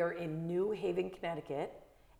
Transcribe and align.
We 0.00 0.04
are 0.04 0.12
in 0.12 0.46
New 0.46 0.70
Haven, 0.70 1.10
Connecticut, 1.10 1.74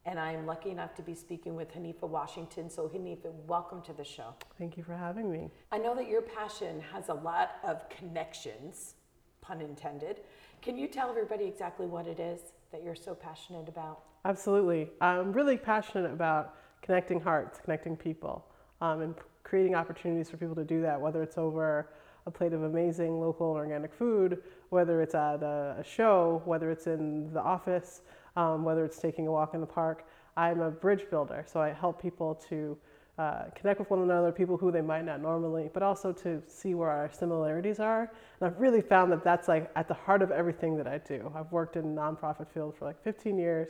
and 0.05 0.21
I 0.21 0.33
am 0.33 0.45
lucky 0.45 0.69
enough 0.69 0.95
to 0.97 1.03
be 1.03 1.15
speaking 1.15 1.55
with 1.55 1.73
Hanifa 1.73 2.07
Washington. 2.07 2.69
So, 2.69 2.91
Hanifa, 2.95 3.33
welcome 3.47 3.81
to 3.85 3.95
the 3.95 4.05
show. 4.05 4.35
Thank 4.59 4.77
you 4.77 4.83
for 4.83 4.93
having 4.93 5.33
me. 5.33 5.51
I 5.73 5.79
know 5.79 5.95
that 5.95 6.07
your 6.07 6.21
passion 6.21 6.83
has 6.93 7.09
a 7.09 7.15
lot 7.15 7.53
of 7.65 7.89
connections, 7.89 8.97
pun 9.41 9.63
intended. 9.63 10.21
Can 10.61 10.77
you 10.77 10.89
tell 10.89 11.09
everybody 11.09 11.47
exactly 11.47 11.87
what 11.87 12.07
it 12.07 12.21
is 12.21 12.53
that 12.71 12.85
you're 12.85 12.95
so 12.95 13.15
passionate 13.15 13.67
about? 13.67 14.01
Absolutely. 14.27 14.91
I'm 15.01 15.33
really 15.33 15.57
passionate 15.57 16.13
about 16.13 16.57
connecting 16.83 17.19
hearts, 17.19 17.61
connecting 17.65 17.97
people, 17.97 18.45
um, 18.83 19.01
and 19.01 19.15
creating 19.43 19.75
opportunities 19.75 20.29
for 20.29 20.37
people 20.37 20.57
to 20.57 20.65
do 20.65 20.83
that, 20.83 21.01
whether 21.01 21.23
it's 21.23 21.39
over 21.39 21.89
a 22.31 22.33
plate 22.33 22.53
of 22.53 22.63
amazing 22.63 23.21
local 23.21 23.49
organic 23.49 23.93
food, 23.93 24.39
whether 24.69 25.03
it's 25.03 25.15
at 25.15 25.43
a, 25.43 25.83
show, 25.85 26.41
whether 26.45 26.71
it's 26.71 26.87
in 26.87 27.33
the 27.33 27.41
office, 27.41 28.03
um, 28.37 28.65
whether 28.65 28.85
it's 28.85 28.99
taking 28.99 29.27
a 29.27 29.33
walk 29.33 29.53
in 29.55 29.61
the 29.61 29.67
park. 29.67 30.07
I'm 30.37 30.61
a 30.61 30.71
bridge 30.71 31.07
builder, 31.11 31.45
so 31.47 31.61
I 31.61 31.73
help 31.73 32.01
people 32.01 32.37
to 32.49 32.79
uh, 33.19 33.45
connect 33.55 33.81
with 33.81 33.91
one 33.91 34.01
another, 34.03 34.31
people 34.31 34.57
who 34.57 34.71
they 34.71 34.81
might 34.81 35.05
not 35.05 35.21
normally, 35.21 35.71
but 35.75 35.83
also 35.83 36.13
to 36.13 36.41
see 36.47 36.75
where 36.75 36.89
our 36.89 37.11
similarities 37.13 37.81
are. 37.81 38.03
And 38.41 38.49
I've 38.49 38.61
really 38.61 38.81
found 38.81 39.11
that 39.11 39.25
that's 39.25 39.49
like 39.49 39.69
at 39.75 39.89
the 39.89 39.95
heart 39.95 40.23
of 40.23 40.31
everything 40.31 40.77
that 40.77 40.87
I 40.87 40.99
do. 40.99 41.33
I've 41.35 41.51
worked 41.51 41.77
in 41.77 41.95
the 41.95 42.01
nonprofit 42.01 42.49
field 42.49 42.77
for 42.77 42.85
like 42.85 43.03
15 43.03 43.39
years, 43.39 43.69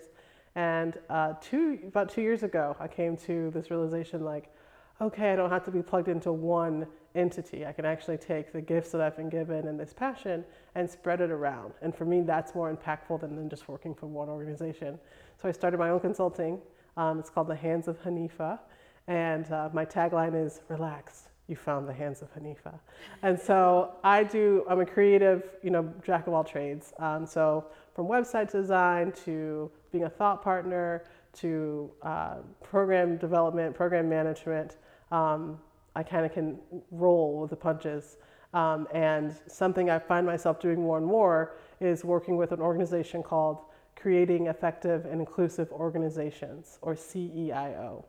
and 0.54 0.98
uh, 1.08 1.32
two 1.40 1.78
about 1.86 2.10
two 2.10 2.20
years 2.20 2.42
ago, 2.42 2.76
I 2.78 2.88
came 2.88 3.16
to 3.18 3.50
this 3.52 3.70
realization 3.70 4.22
like, 4.22 4.52
okay, 5.00 5.32
I 5.32 5.36
don't 5.36 5.50
have 5.50 5.64
to 5.64 5.70
be 5.70 5.82
plugged 5.82 6.08
into 6.08 6.30
one 6.30 6.86
entity. 7.14 7.66
I 7.66 7.72
can 7.72 7.84
actually 7.84 8.18
take 8.18 8.52
the 8.52 8.60
gifts 8.60 8.90
that 8.92 9.00
I've 9.00 9.16
been 9.16 9.28
given 9.28 9.66
and 9.68 9.78
this 9.78 9.92
passion 9.92 10.44
and 10.74 10.88
spread 10.88 11.20
it 11.20 11.30
around. 11.30 11.74
And 11.82 11.94
for 11.94 12.04
me, 12.04 12.20
that's 12.22 12.54
more 12.54 12.72
impactful 12.74 13.20
than, 13.20 13.36
than 13.36 13.48
just 13.48 13.68
working 13.68 13.94
for 13.94 14.06
one 14.06 14.28
organization. 14.28 14.98
So 15.40 15.48
I 15.48 15.52
started 15.52 15.78
my 15.78 15.90
own 15.90 16.00
consulting. 16.00 16.60
Um, 16.96 17.18
it's 17.18 17.30
called 17.30 17.48
The 17.48 17.56
Hands 17.56 17.86
of 17.88 18.02
Hanifa. 18.02 18.58
And 19.06 19.50
uh, 19.50 19.70
my 19.72 19.84
tagline 19.84 20.34
is 20.34 20.60
relax, 20.68 21.28
you 21.48 21.56
found 21.56 21.88
the 21.88 21.92
hands 21.92 22.22
of 22.22 22.32
Hanifa. 22.32 22.78
And 23.22 23.38
so 23.38 23.96
I 24.04 24.22
do, 24.22 24.64
I'm 24.68 24.80
a 24.80 24.86
creative, 24.86 25.42
you 25.62 25.70
know, 25.70 25.92
jack 26.04 26.28
of 26.28 26.32
all 26.32 26.44
trades. 26.44 26.92
Um, 27.00 27.26
so 27.26 27.66
from 27.94 28.06
website 28.06 28.52
design 28.52 29.12
to 29.24 29.70
being 29.90 30.04
a 30.04 30.10
thought 30.10 30.42
partner 30.42 31.04
to 31.32 31.90
uh, 32.02 32.36
program 32.62 33.16
development, 33.16 33.74
program 33.74 34.08
management, 34.08 34.76
um, 35.10 35.58
I 35.94 36.02
kind 36.02 36.24
of 36.24 36.32
can 36.32 36.58
roll 36.90 37.40
with 37.40 37.50
the 37.50 37.56
punches. 37.56 38.16
Um, 38.52 38.88
and 38.92 39.34
something 39.46 39.90
I 39.90 39.98
find 39.98 40.26
myself 40.26 40.60
doing 40.60 40.80
more 40.80 40.98
and 40.98 41.06
more 41.06 41.56
is 41.80 42.04
working 42.04 42.36
with 42.36 42.52
an 42.52 42.60
organization 42.60 43.22
called 43.22 43.64
Creating 43.96 44.46
Effective 44.46 45.04
and 45.04 45.20
Inclusive 45.20 45.70
Organizations, 45.72 46.78
or 46.82 46.94
CEIO. 46.94 48.04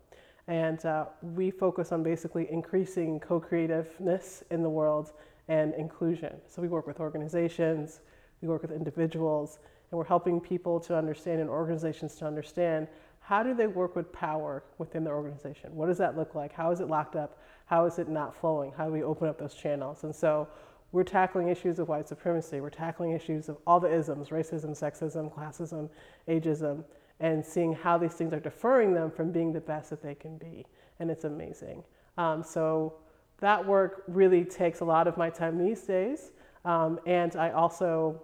And 0.47 0.84
uh, 0.86 1.06
we 1.22 1.52
focus 1.52 1.91
on 1.91 2.02
basically 2.02 2.47
increasing 2.52 3.20
co 3.20 3.40
creativeness 3.40 4.44
in 4.52 4.64
the 4.64 4.70
world 4.70 5.12
and 5.47 5.74
inclusion. 5.75 6.34
So 6.47 6.62
we 6.62 6.68
work 6.68 6.88
with 6.88 7.00
organizations, 7.00 8.02
we 8.41 8.47
work 8.47 8.62
with 8.62 8.72
individuals, 8.72 9.59
and 9.91 9.97
we're 9.97 10.06
helping 10.06 10.40
people 10.40 10.80
to 10.80 10.96
understand 10.96 11.41
and 11.41 11.50
organizations 11.50 12.16
to 12.16 12.25
understand 12.25 12.88
how 13.22 13.44
do 13.44 13.54
they 13.54 13.68
work 13.68 13.96
with 13.96 14.12
power 14.12 14.64
within 14.78 15.04
the 15.04 15.09
organization? 15.09 15.76
What 15.76 15.88
does 15.88 15.98
that 16.00 16.18
look 16.18 16.36
like? 16.36 16.54
How 16.54 16.72
is 16.72 16.82
it 16.82 16.88
locked 16.88 17.16
up? 17.16 17.40
How 17.66 17.86
is 17.86 17.98
it 18.00 18.09
not 18.09 18.36
flowing? 18.36 18.74
How 18.76 18.86
do 18.86 18.92
we 18.92 19.04
open 19.04 19.30
up 19.30 19.40
those 19.40 19.54
channels? 19.54 20.04
And 20.04 20.14
so 20.14 20.48
we're 20.92 21.04
tackling 21.04 21.48
issues 21.48 21.80
of 21.80 21.88
white 21.88 22.08
supremacy. 22.08 22.59
We're 22.59 22.70
tackling 22.70 23.12
issues 23.12 23.48
of 23.48 23.58
all 23.66 23.80
the 23.80 23.92
isms 23.92 24.30
racism, 24.30 24.72
sexism, 24.72 25.34
classism, 25.34 25.90
ageism 26.28 26.84
and 27.22 27.46
seeing 27.46 27.72
how 27.72 27.98
these 27.98 28.14
things 28.14 28.34
are 28.34 28.40
deferring 28.40 28.94
them 28.94 29.09
from 29.09 29.32
being 29.32 29.53
the 29.53 29.62
best 29.62 29.92
that 29.92 30.02
they 30.02 30.16
can 30.16 30.38
be. 30.38 30.66
And 31.00 31.09
it's 31.09 31.24
amazing. 31.24 31.84
Um, 32.18 32.44
so 32.44 32.96
that 33.40 33.66
work 33.66 34.03
really 34.08 34.44
takes 34.44 34.82
a 34.82 34.86
lot 34.86 35.08
of 35.08 35.16
my 35.18 35.30
time 35.30 35.58
these 35.58 35.82
days. 35.84 36.32
Um, 36.66 37.00
and 37.06 37.36
I 37.36 37.52
also, 37.52 38.22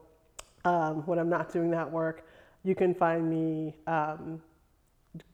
um, 0.65 1.05
when 1.05 1.19
I'm 1.19 1.29
not 1.29 1.53
doing 1.53 1.71
that 1.71 1.89
work, 1.89 2.27
you 2.63 2.73
can 2.75 2.93
find 2.93 3.29
me 3.29 3.75
um, 3.85 4.41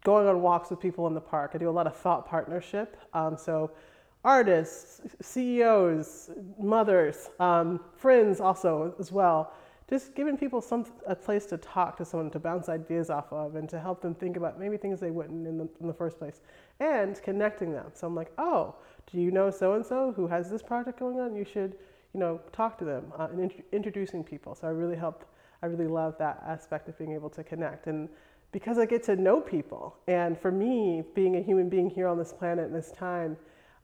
going 0.04 0.28
on 0.28 0.42
walks 0.42 0.70
with 0.70 0.80
people 0.80 1.08
in 1.08 1.14
the 1.14 1.22
park. 1.22 1.52
I 1.54 1.58
do 1.58 1.70
a 1.70 1.72
lot 1.72 1.88
of 1.88 1.96
thought 1.96 2.28
partnership. 2.28 2.98
Um, 3.14 3.38
so 3.38 3.72
artists, 4.24 5.02
CEOs, 5.22 6.32
mothers, 6.60 7.30
um, 7.40 7.80
friends 7.96 8.40
also 8.40 8.96
as 9.00 9.12
well. 9.12 9.54
Just 9.90 10.16
giving 10.16 10.38
people 10.38 10.62
some 10.62 10.86
a 11.08 11.16
place 11.16 11.46
to 11.48 11.58
talk 11.58 11.98
to 11.98 12.06
someone 12.06 12.32
to 12.32 12.40
bounce 12.40 12.70
ideas 12.70 13.10
off 13.10 13.32
of 13.34 13.56
and 13.56 13.68
to 13.70 13.80
help 13.80 14.02
them 14.02 14.16
think 14.16 14.38
about 14.38 14.58
maybe 14.58 14.78
things 14.78 15.00
they 15.00 15.12
wouldn't 15.12 15.46
in 15.46 15.58
the, 15.58 15.68
in 15.82 15.88
the 15.88 15.94
first 15.94 16.18
place 16.18 16.42
and 16.80 17.22
connecting 17.22 17.72
them. 17.74 17.92
So 17.94 18.08
I'm 18.08 18.16
like, 18.16 18.32
oh, 18.38 18.76
do 19.12 19.20
you 19.20 19.30
know 19.30 19.52
so 19.52 19.74
and 19.74 19.86
so 19.86 20.14
who 20.16 20.26
has 20.28 20.50
this 20.50 20.64
project 20.64 21.00
going 21.00 21.20
on? 21.20 21.36
You 21.36 21.44
should, 21.44 21.76
you 22.14 22.20
know, 22.20 22.40
talk 22.54 22.78
to 22.80 22.86
them 22.86 23.12
uh, 23.20 23.28
and 23.30 23.42
int- 23.42 23.66
introducing 23.74 24.24
people. 24.24 24.56
So 24.56 24.68
I 24.68 24.72
really 24.72 24.96
helped. 24.96 25.28
I 25.62 25.68
really 25.68 25.88
love 25.88 26.18
that 26.18 26.44
aspect 26.46 26.90
of 26.90 26.98
being 26.98 27.14
able 27.14 27.30
to 27.30 27.44
connect 27.44 27.88
and 27.88 28.10
because 28.54 28.78
I 28.78 28.86
get 28.86 29.04
to 29.04 29.18
know 29.18 29.42
people. 29.42 29.98
And 30.08 30.40
for 30.40 30.52
me, 30.52 31.04
being 31.14 31.36
a 31.36 31.42
human 31.42 31.68
being 31.68 31.90
here 31.90 32.08
on 32.08 32.18
this 32.18 32.32
planet 32.32 32.68
in 32.68 32.74
this 32.74 32.92
time, 32.92 33.36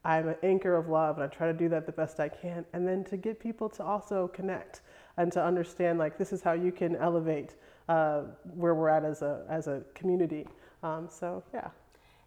I'm 0.06 0.30
an 0.30 0.36
anchor 0.44 0.78
of 0.78 0.88
love 0.88 1.18
and 1.18 1.26
I 1.26 1.28
try 1.28 1.48
to 1.48 1.54
do 1.54 1.68
that 1.70 1.86
the 1.86 1.92
best 1.92 2.22
I 2.22 2.30
can. 2.30 2.64
And 2.72 2.88
then 2.88 3.04
to 3.06 3.18
get 3.18 3.40
people 3.40 3.68
to 3.70 3.84
also 3.84 4.30
connect 4.30 4.82
and 5.18 5.32
to 5.34 5.44
understand 5.44 6.00
like 6.00 6.18
this 6.18 6.32
is 6.32 6.42
how 6.42 6.54
you 6.54 6.72
can 6.72 6.96
elevate 6.96 7.56
uh, 7.90 8.22
where 8.56 8.76
we're 8.76 8.88
at 8.88 9.04
as 9.04 9.22
a, 9.24 9.44
as 9.50 9.68
a 9.68 9.82
community. 9.96 10.48
Um, 10.84 11.10
so 11.10 11.44
yeah, 11.54 11.70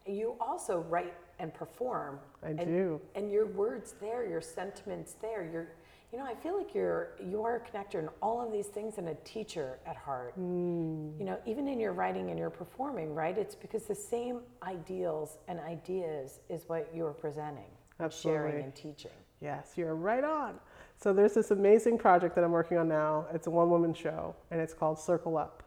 You 0.07 0.35
also 0.41 0.81
write 0.91 1.15
and 1.39 1.55
perform. 1.55 2.19
I 2.43 2.49
and, 2.49 2.59
do. 2.59 3.01
And 3.15 3.31
your 3.31 3.47
words 3.47 3.95
there, 4.01 4.29
your 4.29 4.41
sentiments 4.43 5.15
there, 5.23 5.49
you're, 5.51 5.69
you 6.13 6.19
know, 6.19 6.27
I 6.27 6.35
feel 6.35 6.59
like 6.59 6.75
you're 6.75 7.13
you 7.25 7.43
are 7.43 7.57
a 7.57 7.61
connector 7.61 7.99
in 7.99 8.09
all 8.21 8.45
of 8.45 8.53
these 8.53 8.67
things 8.67 8.99
and 8.99 9.09
a 9.09 9.15
teacher 9.25 9.79
at 9.87 9.97
heart. 9.97 10.35
Hmm. 10.35 11.11
You 11.19 11.25
know, 11.25 11.39
even 11.47 11.67
in 11.67 11.81
your 11.81 11.95
writing 11.95 12.29
and 12.29 12.39
your 12.39 12.51
performing, 12.51 13.15
right? 13.15 13.37
It's 13.37 13.55
because 13.55 13.85
the 13.85 13.95
same 13.95 14.41
ideals 14.63 15.39
and 15.49 15.59
ideas 15.61 16.41
is 16.51 16.65
what 16.69 16.91
you're 16.95 17.15
presenting, 17.15 17.71
and 17.99 18.13
sharing 18.13 18.63
and 18.63 18.75
teaching. 18.75 19.11
Yes, 19.41 19.73
you're 19.77 19.97
right 19.97 20.23
on. 20.23 20.61
So 20.99 21.13
there's 21.13 21.35
this 21.35 21.51
amazing 21.51 21.99
project 21.99 22.35
that 22.37 22.45
I'm 22.45 22.53
working 22.53 22.77
on 22.77 22.89
now. 22.89 23.27
It's 23.33 23.47
a 23.47 23.51
one-woman 23.51 23.95
show, 23.95 24.37
and 24.51 24.61
it's 24.61 24.75
called 24.75 25.01
Circle 25.01 25.37
Up. 25.37 25.65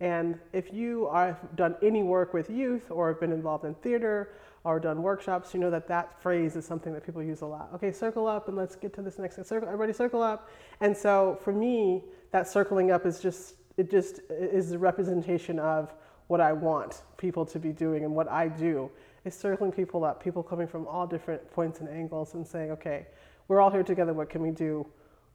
And 0.00 0.40
if 0.52 0.72
you 0.72 1.08
have 1.12 1.38
done 1.54 1.76
any 1.82 2.02
work 2.02 2.34
with 2.34 2.50
youth 2.50 2.90
or 2.90 3.06
have 3.08 3.20
been 3.20 3.30
involved 3.30 3.64
in 3.64 3.74
theater 3.74 4.30
or 4.64 4.78
done 4.78 5.02
workshops, 5.02 5.52
you 5.54 5.60
know 5.60 5.70
that 5.70 5.88
that 5.88 6.22
phrase 6.22 6.54
is 6.56 6.64
something 6.64 6.92
that 6.92 7.04
people 7.04 7.22
use 7.22 7.40
a 7.40 7.46
lot. 7.46 7.70
Okay, 7.74 7.90
circle 7.90 8.26
up 8.26 8.48
and 8.48 8.56
let's 8.56 8.76
get 8.76 8.94
to 8.94 9.02
this 9.02 9.18
next 9.18 9.36
thing. 9.36 9.44
Circle, 9.44 9.68
everybody 9.68 9.92
circle 9.92 10.22
up. 10.22 10.48
And 10.80 10.96
so 10.96 11.38
for 11.42 11.52
me, 11.52 12.04
that 12.30 12.48
circling 12.48 12.90
up 12.90 13.04
is 13.04 13.18
just, 13.20 13.56
it 13.76 13.90
just 13.90 14.20
is 14.30 14.70
the 14.70 14.78
representation 14.78 15.58
of 15.58 15.92
what 16.28 16.40
I 16.40 16.52
want 16.52 17.02
people 17.16 17.44
to 17.46 17.58
be 17.58 17.72
doing 17.72 18.04
and 18.04 18.14
what 18.14 18.30
I 18.30 18.48
do 18.48 18.90
is 19.24 19.34
circling 19.34 19.72
people 19.72 20.04
up, 20.04 20.22
people 20.22 20.42
coming 20.42 20.66
from 20.66 20.86
all 20.86 21.06
different 21.06 21.50
points 21.52 21.80
and 21.80 21.88
angles 21.88 22.34
and 22.34 22.46
saying, 22.46 22.70
okay, 22.70 23.06
we're 23.48 23.60
all 23.60 23.70
here 23.70 23.82
together, 23.82 24.12
what 24.12 24.30
can 24.30 24.42
we 24.42 24.50
do? 24.50 24.86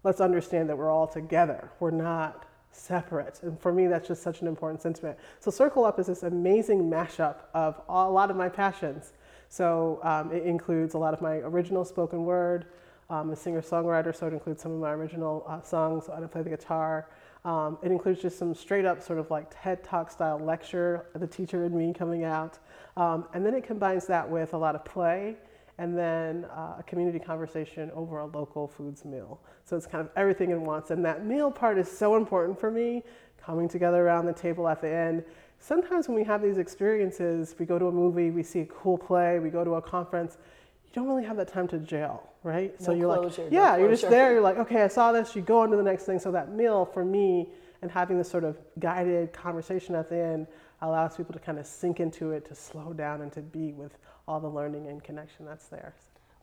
Let's 0.03 0.21
understand 0.21 0.69
that 0.69 0.77
we're 0.77 0.91
all 0.91 1.07
together. 1.07 1.69
We're 1.79 1.91
not 1.91 2.46
separate. 2.77 3.39
And 3.43 3.59
for 3.59 3.71
me, 3.73 3.87
that's 3.87 4.07
just 4.07 4.21
such 4.21 4.41
an 4.41 4.47
important 4.47 4.81
sentiment. 4.81 5.17
So, 5.39 5.51
Circle 5.51 5.85
Up 5.85 5.99
is 5.99 6.07
this 6.07 6.23
amazing 6.23 6.89
mashup 6.89 7.37
of 7.53 7.81
a 7.89 8.09
lot 8.09 8.29
of 8.29 8.37
my 8.37 8.49
passions. 8.49 9.13
So, 9.49 9.99
um, 10.03 10.31
it 10.31 10.43
includes 10.43 10.93
a 10.93 10.97
lot 10.97 11.13
of 11.13 11.21
my 11.21 11.37
original 11.37 11.85
spoken 11.85 12.25
word. 12.25 12.65
I'm 13.09 13.29
a 13.29 13.35
singer 13.35 13.61
songwriter, 13.61 14.13
so 14.13 14.27
it 14.27 14.33
includes 14.33 14.61
some 14.61 14.73
of 14.73 14.79
my 14.79 14.91
original 14.91 15.45
uh, 15.47 15.61
songs. 15.61 16.09
I 16.09 16.19
play 16.27 16.41
the 16.41 16.49
guitar. 16.49 17.07
Um, 17.45 17.77
it 17.81 17.91
includes 17.91 18.21
just 18.21 18.37
some 18.37 18.53
straight 18.53 18.83
up 18.83 19.01
sort 19.01 19.19
of 19.19 19.31
like 19.31 19.47
TED 19.49 19.81
Talk 19.83 20.11
style 20.11 20.37
lecture, 20.37 21.05
the 21.15 21.27
teacher 21.27 21.63
and 21.63 21.73
me 21.73 21.93
coming 21.93 22.25
out. 22.25 22.59
Um, 22.97 23.25
and 23.33 23.45
then 23.45 23.53
it 23.53 23.63
combines 23.63 24.05
that 24.07 24.29
with 24.29 24.53
a 24.53 24.57
lot 24.57 24.75
of 24.75 24.83
play 24.83 25.37
and 25.77 25.97
then 25.97 26.45
uh, 26.45 26.75
a 26.79 26.83
community 26.87 27.19
conversation 27.19 27.91
over 27.91 28.19
a 28.19 28.25
local 28.25 28.67
foods 28.67 29.05
meal. 29.05 29.39
So 29.63 29.77
it's 29.77 29.85
kind 29.85 30.01
of 30.01 30.09
everything 30.15 30.49
in 30.51 30.65
once. 30.65 30.89
And 30.89 31.05
that 31.05 31.25
meal 31.25 31.51
part 31.51 31.77
is 31.77 31.89
so 31.89 32.15
important 32.15 32.59
for 32.59 32.71
me, 32.71 33.03
coming 33.37 33.69
together 33.69 34.05
around 34.05 34.25
the 34.25 34.33
table 34.33 34.67
at 34.67 34.81
the 34.81 34.89
end. 34.89 35.23
Sometimes 35.59 36.07
when 36.07 36.15
we 36.15 36.23
have 36.23 36.41
these 36.41 36.57
experiences, 36.57 37.55
we 37.59 37.65
go 37.65 37.77
to 37.77 37.87
a 37.87 37.91
movie, 37.91 38.31
we 38.31 38.43
see 38.43 38.61
a 38.61 38.65
cool 38.65 38.97
play, 38.97 39.39
we 39.39 39.49
go 39.49 39.63
to 39.63 39.75
a 39.75 39.81
conference, 39.81 40.37
you 40.85 40.91
don't 40.93 41.07
really 41.07 41.25
have 41.25 41.37
that 41.37 41.47
time 41.47 41.67
to 41.67 41.79
jail, 41.79 42.23
right? 42.43 42.79
so 42.81 42.91
you're 42.93 43.13
closure, 43.13 43.43
like, 43.43 43.51
no 43.51 43.59
yeah, 43.61 43.77
you're 43.77 43.89
just 43.89 44.09
there, 44.09 44.33
you're 44.33 44.41
like, 44.41 44.57
okay, 44.57 44.83
I 44.83 44.87
saw 44.87 45.11
this, 45.11 45.35
you 45.35 45.41
go 45.41 45.61
on 45.61 45.69
to 45.71 45.77
the 45.77 45.83
next 45.83 46.03
thing. 46.03 46.19
So 46.19 46.31
that 46.31 46.51
meal 46.53 46.85
for 46.85 47.03
me 47.03 47.49
and 47.81 47.91
having 47.91 48.17
this 48.17 48.29
sort 48.29 48.43
of 48.43 48.57
guided 48.79 49.33
conversation 49.33 49.95
at 49.95 50.09
the 50.09 50.17
end 50.17 50.47
allows 50.81 51.17
people 51.17 51.33
to 51.33 51.39
kind 51.39 51.59
of 51.59 51.65
sink 51.65 51.99
into 51.99 52.31
it, 52.31 52.45
to 52.45 52.55
slow 52.55 52.93
down 52.93 53.21
and 53.21 53.31
to 53.33 53.41
be 53.41 53.73
with 53.73 53.97
all 54.27 54.39
the 54.39 54.49
learning 54.49 54.87
and 54.87 55.03
connection 55.03 55.45
that's 55.45 55.67
there. 55.67 55.95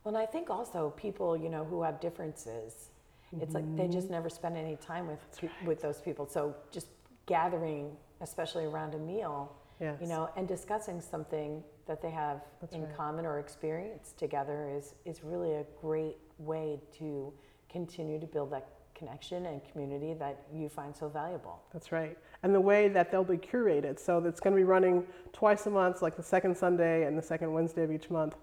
Well, 0.02 0.14
and 0.14 0.22
I 0.22 0.26
think 0.26 0.50
also 0.50 0.90
people, 0.96 1.36
you 1.36 1.48
know, 1.48 1.64
who 1.64 1.82
have 1.82 2.00
differences, 2.00 2.90
it's 3.40 3.54
like 3.54 3.76
they 3.76 3.88
just 3.88 4.06
mm-hmm. 4.06 4.14
never 4.14 4.28
spend 4.28 4.56
any 4.56 4.76
time 4.76 5.08
with 5.08 5.18
pe- 5.36 5.66
with 5.66 5.80
those 5.80 6.00
people. 6.00 6.26
So 6.26 6.54
just 6.70 6.88
gathering, 7.26 7.96
especially 8.20 8.64
around 8.64 8.94
a 8.94 8.98
meal, 8.98 9.56
Yes. 9.80 9.98
you 10.00 10.06
know, 10.06 10.30
and 10.36 10.46
discussing 10.46 11.00
something 11.00 11.62
that 11.86 12.00
they 12.00 12.10
have 12.10 12.42
That's 12.60 12.74
in 12.74 12.84
right. 12.84 12.96
common 12.96 13.26
or 13.26 13.40
experience 13.40 14.14
together 14.16 14.68
is 14.70 14.94
is 15.04 15.24
really 15.24 15.54
a 15.54 15.64
great 15.80 16.16
way 16.38 16.80
to 16.98 17.32
continue 17.68 18.20
to 18.20 18.26
build 18.26 18.52
that 18.52 18.68
connection 18.94 19.46
and 19.46 19.60
community 19.70 20.14
that 20.14 20.42
you 20.52 20.68
find 20.68 20.94
so 20.96 21.08
valuable. 21.08 21.62
That's 21.72 21.92
right. 21.92 22.16
And 22.42 22.54
the 22.54 22.60
way 22.60 22.88
that 22.88 23.10
they'll 23.10 23.24
be 23.24 23.36
curated. 23.36 23.98
So 23.98 24.24
it's 24.24 24.40
going 24.40 24.54
to 24.54 24.56
be 24.56 24.64
running 24.64 25.04
twice 25.32 25.66
a 25.66 25.70
month, 25.70 26.02
like 26.02 26.16
the 26.16 26.22
second 26.22 26.56
Sunday 26.56 27.06
and 27.06 27.16
the 27.18 27.22
second 27.22 27.52
Wednesday 27.52 27.82
of 27.82 27.92
each 27.92 28.10
month. 28.10 28.36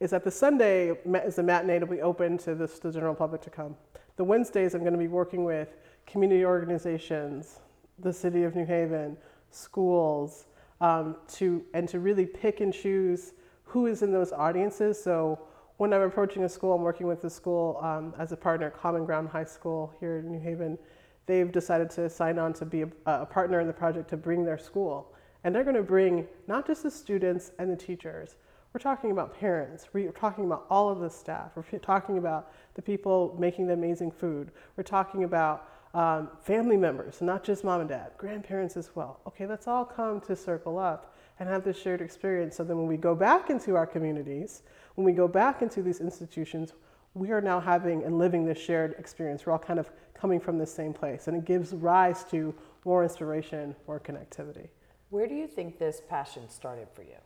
Is 0.00 0.10
that 0.10 0.24
the 0.24 0.30
Sunday 0.30 0.90
is 1.24 1.36
the 1.36 1.42
matinee 1.42 1.78
to 1.78 1.86
be 1.86 2.02
open 2.02 2.36
to 2.38 2.54
this, 2.54 2.78
the 2.78 2.90
general 2.90 3.14
public 3.14 3.40
to 3.42 3.50
come. 3.50 3.76
The 4.16 4.24
Wednesdays 4.24 4.74
I'm 4.74 4.80
going 4.80 4.92
to 4.92 4.98
be 4.98 5.08
working 5.08 5.44
with 5.44 5.76
community 6.06 6.44
organizations, 6.44 7.60
the 8.00 8.12
city 8.12 8.42
of 8.42 8.54
New 8.54 8.66
Haven, 8.66 9.16
schools, 9.50 10.46
um, 10.80 11.16
to 11.34 11.64
and 11.74 11.88
to 11.88 12.00
really 12.00 12.26
pick 12.26 12.60
and 12.60 12.72
choose 12.72 13.32
who 13.62 13.86
is 13.86 14.02
in 14.02 14.12
those 14.12 14.32
audiences. 14.32 15.02
So 15.02 15.38
when 15.76 15.92
I'm 15.92 16.02
approaching 16.02 16.44
a 16.44 16.48
school, 16.48 16.74
I'm 16.74 16.82
working 16.82 17.06
with 17.06 17.20
the 17.20 17.30
school 17.30 17.78
um, 17.82 18.14
as 18.18 18.32
a 18.32 18.36
partner, 18.36 18.70
Common 18.70 19.04
Ground 19.04 19.28
High 19.28 19.44
School 19.44 19.92
here 19.98 20.18
in 20.18 20.30
New 20.30 20.40
Haven. 20.40 20.78
They've 21.26 21.50
decided 21.50 21.90
to 21.90 22.08
sign 22.08 22.38
on 22.38 22.52
to 22.54 22.64
be 22.64 22.82
a, 22.82 22.88
a 23.06 23.26
partner 23.26 23.60
in 23.60 23.66
the 23.66 23.72
project 23.72 24.08
to 24.10 24.16
bring 24.16 24.44
their 24.44 24.58
school. 24.58 25.12
And 25.42 25.54
they're 25.54 25.64
going 25.64 25.76
to 25.76 25.82
bring 25.82 26.26
not 26.46 26.66
just 26.66 26.84
the 26.84 26.90
students 26.90 27.50
and 27.58 27.70
the 27.70 27.76
teachers, 27.76 28.36
we're 28.72 28.80
talking 28.80 29.12
about 29.12 29.38
parents, 29.38 29.86
we're 29.92 30.10
talking 30.10 30.46
about 30.46 30.66
all 30.68 30.88
of 30.88 30.98
the 30.98 31.08
staff, 31.08 31.52
we're 31.54 31.78
talking 31.78 32.18
about 32.18 32.50
the 32.74 32.82
people 32.82 33.36
making 33.38 33.68
the 33.68 33.72
amazing 33.72 34.10
food, 34.10 34.50
we're 34.76 34.82
talking 34.82 35.22
about 35.22 35.68
um, 35.94 36.28
family 36.42 36.76
members, 36.76 37.22
not 37.22 37.44
just 37.44 37.62
mom 37.62 37.80
and 37.80 37.88
dad, 37.88 38.10
grandparents 38.18 38.76
as 38.76 38.90
well. 38.96 39.20
Okay, 39.28 39.46
let's 39.46 39.68
all 39.68 39.84
come 39.84 40.20
to 40.22 40.34
circle 40.34 40.76
up 40.76 41.14
and 41.38 41.48
have 41.48 41.62
this 41.62 41.80
shared 41.80 42.00
experience 42.00 42.56
so 42.56 42.64
then 42.64 42.76
when 42.76 42.88
we 42.88 42.96
go 42.96 43.14
back 43.14 43.48
into 43.48 43.76
our 43.76 43.86
communities, 43.86 44.62
when 44.94 45.04
we 45.04 45.12
go 45.12 45.28
back 45.28 45.62
into 45.62 45.82
these 45.82 46.00
institutions, 46.00 46.72
we 47.14 47.30
are 47.30 47.40
now 47.40 47.60
having 47.60 48.02
and 48.04 48.18
living 48.18 48.44
this 48.44 48.58
shared 48.58 48.94
experience. 48.98 49.46
We're 49.46 49.52
all 49.52 49.58
kind 49.58 49.78
of 49.78 49.90
coming 50.14 50.40
from 50.40 50.58
the 50.58 50.66
same 50.66 50.92
place, 50.92 51.28
and 51.28 51.36
it 51.36 51.44
gives 51.44 51.72
rise 51.72 52.24
to 52.30 52.54
more 52.84 53.02
inspiration, 53.02 53.74
more 53.86 54.00
connectivity. 54.00 54.68
Where 55.10 55.26
do 55.26 55.34
you 55.34 55.46
think 55.46 55.78
this 55.78 56.00
passion 56.08 56.48
started 56.48 56.88
for 56.92 57.02
you? 57.02 57.16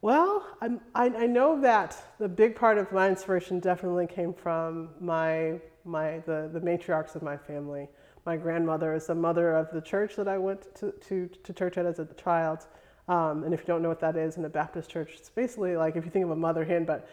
Well, 0.00 0.46
I'm, 0.60 0.80
I, 0.94 1.06
I 1.06 1.26
know 1.26 1.60
that 1.60 1.96
the 2.18 2.28
big 2.28 2.54
part 2.54 2.78
of 2.78 2.92
my 2.92 3.08
inspiration 3.08 3.58
definitely 3.58 4.06
came 4.06 4.32
from 4.32 4.90
my, 5.00 5.60
my, 5.84 6.18
the, 6.20 6.48
the 6.52 6.60
matriarchs 6.60 7.16
of 7.16 7.22
my 7.22 7.36
family. 7.36 7.88
My 8.24 8.36
grandmother 8.36 8.94
is 8.94 9.08
the 9.08 9.14
mother 9.14 9.56
of 9.56 9.70
the 9.72 9.80
church 9.80 10.14
that 10.16 10.28
I 10.28 10.38
went 10.38 10.74
to, 10.76 10.92
to, 10.92 11.28
to 11.42 11.52
church 11.52 11.78
at 11.78 11.86
as 11.86 11.98
a 11.98 12.06
child. 12.14 12.66
Um, 13.08 13.44
and 13.44 13.54
if 13.54 13.60
you 13.60 13.66
don't 13.66 13.82
know 13.82 13.88
what 13.88 14.00
that 14.00 14.16
is 14.16 14.36
in 14.36 14.44
a 14.44 14.48
Baptist 14.48 14.90
church, 14.90 15.12
it's 15.14 15.30
basically 15.30 15.76
like 15.76 15.96
if 15.96 16.04
you 16.04 16.10
think 16.10 16.24
of 16.24 16.30
a 16.30 16.36
mother 16.36 16.64
hen, 16.64 16.84
but 16.84 17.08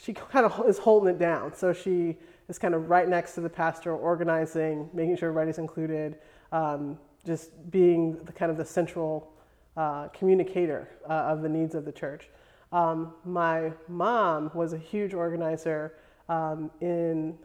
she 0.00 0.12
kind 0.12 0.46
of 0.46 0.66
is 0.68 0.78
holding 0.78 1.14
it 1.14 1.18
down. 1.18 1.54
So 1.54 1.72
she 1.72 2.16
is 2.48 2.58
kind 2.58 2.74
of 2.74 2.88
right 2.88 3.08
next 3.08 3.34
to 3.34 3.40
the 3.40 3.50
pastor, 3.50 3.94
organizing, 3.94 4.88
making 4.92 5.16
sure 5.16 5.30
everybody's 5.30 5.58
included, 5.58 6.16
um, 6.52 6.98
just 7.24 7.70
being 7.70 8.22
the 8.24 8.32
kind 8.32 8.50
of 8.50 8.56
the 8.56 8.64
central 8.64 9.32
uh, 9.76 10.08
communicator 10.08 10.88
uh, 11.08 11.12
of 11.12 11.42
the 11.42 11.48
needs 11.48 11.74
of 11.74 11.84
the 11.84 11.92
church. 11.92 12.30
Um, 12.72 13.14
my 13.24 13.72
mom 13.88 14.50
was 14.54 14.72
a 14.72 14.78
huge 14.78 15.12
organizer 15.12 15.94
um, 16.28 16.70
in 16.80 17.36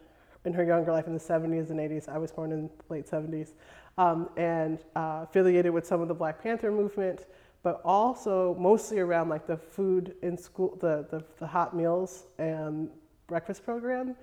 in 0.43 0.53
her 0.53 0.63
younger 0.63 0.91
life 0.91 1.05
in 1.05 1.13
the 1.13 1.19
70s 1.19 1.69
and 1.69 1.79
80s. 1.79 2.09
I 2.09 2.17
was 2.17 2.31
born 2.31 2.51
in 2.51 2.67
the 2.67 2.93
late 2.93 3.05
70s, 3.05 3.49
um, 3.99 4.27
and 4.37 4.79
uh, 4.95 5.25
affiliated 5.29 5.71
with 5.71 5.85
some 5.85 6.01
of 6.01 6.07
the 6.07 6.15
Black 6.15 6.41
Panther 6.41 6.71
movement, 6.71 7.27
but 7.63 7.81
also 7.83 8.55
mostly 8.59 8.99
around 8.99 9.29
like 9.29 9.45
the 9.47 9.57
food 9.57 10.15
in 10.21 10.37
school, 10.37 10.77
the 10.81 11.05
the, 11.09 11.23
the 11.39 11.47
hot 11.47 11.75
meals 11.75 12.25
and 12.37 12.89
breakfast 13.27 13.63
program. 13.63 14.15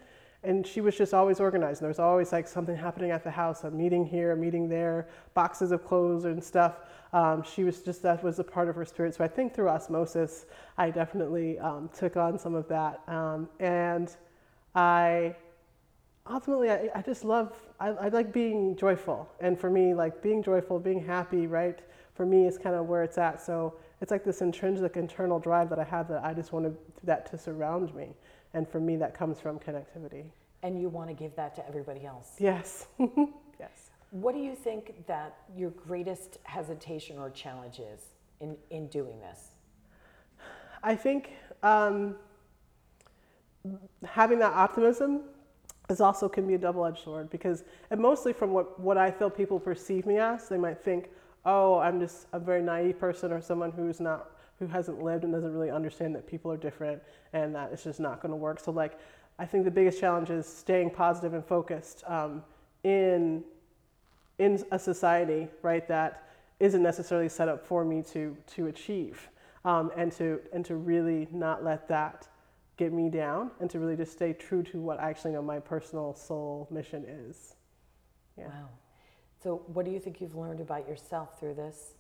And 0.44 0.64
she 0.64 0.81
was 0.81 0.96
just 0.96 1.14
always 1.14 1.40
organized. 1.40 1.81
There 1.81 1.88
was 1.88 1.99
always 1.99 2.31
like 2.31 2.46
something 2.46 2.76
happening 2.76 3.11
at 3.11 3.25
the 3.25 3.31
house, 3.31 3.64
a 3.64 3.70
meeting 3.70 4.06
here, 4.06 4.31
a 4.31 4.37
meeting 4.37 4.69
there, 4.69 5.08
boxes 5.35 5.73
of 5.73 5.85
clothes 5.85 6.26
and 6.26 6.43
stuff. 6.43 6.76
Um, 7.12 7.43
she 7.43 7.64
was 7.64 7.82
just, 7.82 8.02
that 8.02 8.23
was 8.23 8.38
a 8.38 8.44
part 8.44 8.69
of 8.69 8.76
her 8.76 8.85
spirit. 8.85 9.17
So 9.17 9.25
I 9.25 9.29
think 9.29 9.52
through 9.52 9.69
osmosis, 9.69 10.46
I 10.76 10.90
definitely 10.90 11.58
um, 11.58 11.90
took 11.93 12.17
on 12.17 12.38
some 12.38 12.55
of 12.55 12.69
that. 12.69 13.00
Um, 13.08 13.49
and 13.58 14.14
I, 14.76 15.35
ultimately, 16.31 16.70
I, 16.70 16.88
I 16.94 17.02
just 17.02 17.25
love, 17.25 17.52
I, 17.81 17.88
I 17.88 18.08
like 18.08 18.32
being 18.32 18.76
joyful. 18.76 19.29
And 19.40 19.58
for 19.58 19.70
me, 19.70 19.93
like 19.93 20.23
being 20.23 20.40
joyful, 20.40 20.79
being 20.79 21.05
happy, 21.05 21.49
right? 21.49 21.81
For 22.19 22.26
me, 22.26 22.47
is 22.47 22.59
kind 22.59 22.75
of 22.75 22.87
where 22.87 23.05
it's 23.05 23.17
at. 23.17 23.41
So 23.41 23.76
it's 24.00 24.11
like 24.11 24.25
this 24.25 24.43
intrinsic 24.43 24.97
internal 24.97 25.38
drive 25.38 25.70
that 25.70 25.79
I 25.79 25.85
have 25.85 26.09
that 26.09 26.25
I 26.25 26.35
just 26.35 26.53
want 26.53 26.76
that 27.05 27.31
to 27.31 27.38
surround 27.38 27.94
me. 27.94 28.09
And 28.55 28.69
for 28.69 28.81
me, 28.81 28.97
that 28.97 29.15
comes 29.15 29.41
from 29.41 29.61
connectivity. 29.61 30.25
And 30.64 30.81
you 30.81 30.88
want 30.88 31.11
to 31.11 31.14
give 31.14 31.37
that 31.37 31.54
to 31.54 31.69
everybody 31.69 32.04
else. 32.04 32.33
Yes. 32.40 32.88
yes. 33.61 33.90
What 34.11 34.35
do 34.35 34.40
you 34.40 34.57
think 34.57 35.07
that 35.07 35.37
your 35.57 35.71
greatest 35.71 36.38
hesitation 36.43 37.19
or 37.19 37.31
challenge 37.31 37.78
is 37.78 38.00
in, 38.40 38.57
in 38.71 38.88
doing 38.88 39.21
this? 39.21 39.50
I 40.83 40.97
think 40.97 41.31
um, 41.62 42.16
having 44.04 44.40
that 44.40 44.54
optimism 44.54 45.21
is 45.88 46.00
also 46.00 46.28
can 46.28 46.49
be 46.49 46.54
a 46.54 46.59
double-edged 46.59 47.04
sword 47.04 47.31
because, 47.31 47.62
and 47.93 48.00
mostly 48.00 48.33
from 48.33 48.50
what, 48.50 48.81
what 48.81 48.99
I 48.99 49.09
feel 49.12 49.31
people 49.31 49.61
perceive 49.61 50.04
me 50.04 50.16
as, 50.19 50.49
they 50.49 50.59
might 50.59 50.83
think, 50.83 51.11
oh, 51.49 51.78
I'm 51.78 51.99
just 51.99 52.26
a 52.33 52.38
very 52.38 52.62
naive 52.62 52.99
person 52.99 53.33
or 53.33 53.40
someone 53.40 53.73
who's 53.73 54.00
not, 54.00 54.31
who 54.59 54.67
hasn't 54.67 55.02
lived 55.02 55.25
and 55.25 55.33
doesn't 55.33 55.52
really 55.52 55.71
understand 55.71 56.14
that 56.14 56.26
people 56.26 56.52
are 56.52 56.59
different 56.59 57.02
and 57.33 57.55
that 57.55 57.73
it's 57.73 57.85
just 57.85 58.00
not 58.00 58.21
going 58.21 58.31
to 58.31 58.37
work. 58.37 58.61
So 58.61 58.71
like, 58.71 58.99
I 59.38 59.47
think 59.47 59.64
the 59.64 59.71
biggest 59.71 59.99
challenge 59.99 60.31
is 60.31 60.47
staying 60.47 60.90
positive 60.90 61.33
and 61.33 61.45
focused 61.45 62.05
um, 62.07 62.43
in 62.85 63.45
in 64.38 64.62
a 64.71 64.78
society, 64.78 65.49
right, 65.62 65.88
that 65.88 66.28
isn't 66.61 66.83
necessarily 66.83 67.28
set 67.28 67.49
up 67.49 67.64
for 67.64 67.85
me 67.85 68.02
to 68.02 68.37
to 68.55 68.67
achieve, 68.67 69.28
um, 69.64 69.90
and 69.97 70.12
to 70.12 70.40
and 70.52 70.64
to 70.64 70.76
really 70.76 71.28
not 71.33 71.64
let 71.64 71.88
that 71.88 72.28
get 72.76 72.93
me 72.93 73.09
down, 73.09 73.50
and 73.61 73.71
to 73.71 73.78
really 73.81 73.97
just 73.97 74.12
stay 74.12 74.33
true 74.33 74.62
to 74.62 74.81
what 74.81 75.00
I 75.00 75.11
actually 75.11 75.33
know 75.33 75.43
my 75.43 75.61
personal 75.61 76.14
soul 76.14 76.69
mission 76.71 77.05
is. 77.09 77.57
Yeah. 78.37 78.49
Wow. 78.49 78.69
So, 79.40 79.62
what 79.68 79.85
do 79.85 79.92
you 79.92 80.00
think 80.00 80.21
you've 80.21 80.35
learned 80.35 80.61
about 80.61 80.88
yourself 80.88 81.38
through 81.38 81.54
this? 81.54 81.95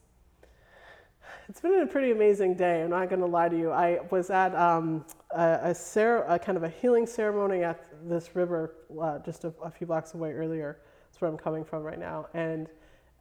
It's 1.48 1.60
been 1.60 1.80
a 1.80 1.86
pretty 1.86 2.10
amazing 2.10 2.56
day. 2.56 2.82
I'm 2.82 2.90
not 2.90 3.08
going 3.08 3.20
to 3.20 3.26
lie 3.26 3.48
to 3.48 3.56
you. 3.56 3.70
I 3.70 4.00
was 4.10 4.30
at 4.30 4.54
um, 4.56 5.04
a, 5.30 5.60
a, 5.64 5.74
cer- 5.74 6.24
a 6.26 6.38
kind 6.38 6.56
of 6.56 6.64
a 6.64 6.68
healing 6.68 7.06
ceremony 7.06 7.62
at 7.62 7.84
this 8.08 8.34
river 8.34 8.74
uh, 9.00 9.18
just 9.20 9.44
a, 9.44 9.52
a 9.62 9.70
few 9.70 9.86
blocks 9.86 10.14
away 10.14 10.32
earlier. 10.32 10.78
That's 11.06 11.20
where 11.20 11.30
I'm 11.30 11.36
coming 11.36 11.64
from 11.64 11.84
right 11.84 11.98
now. 11.98 12.26
And 12.34 12.68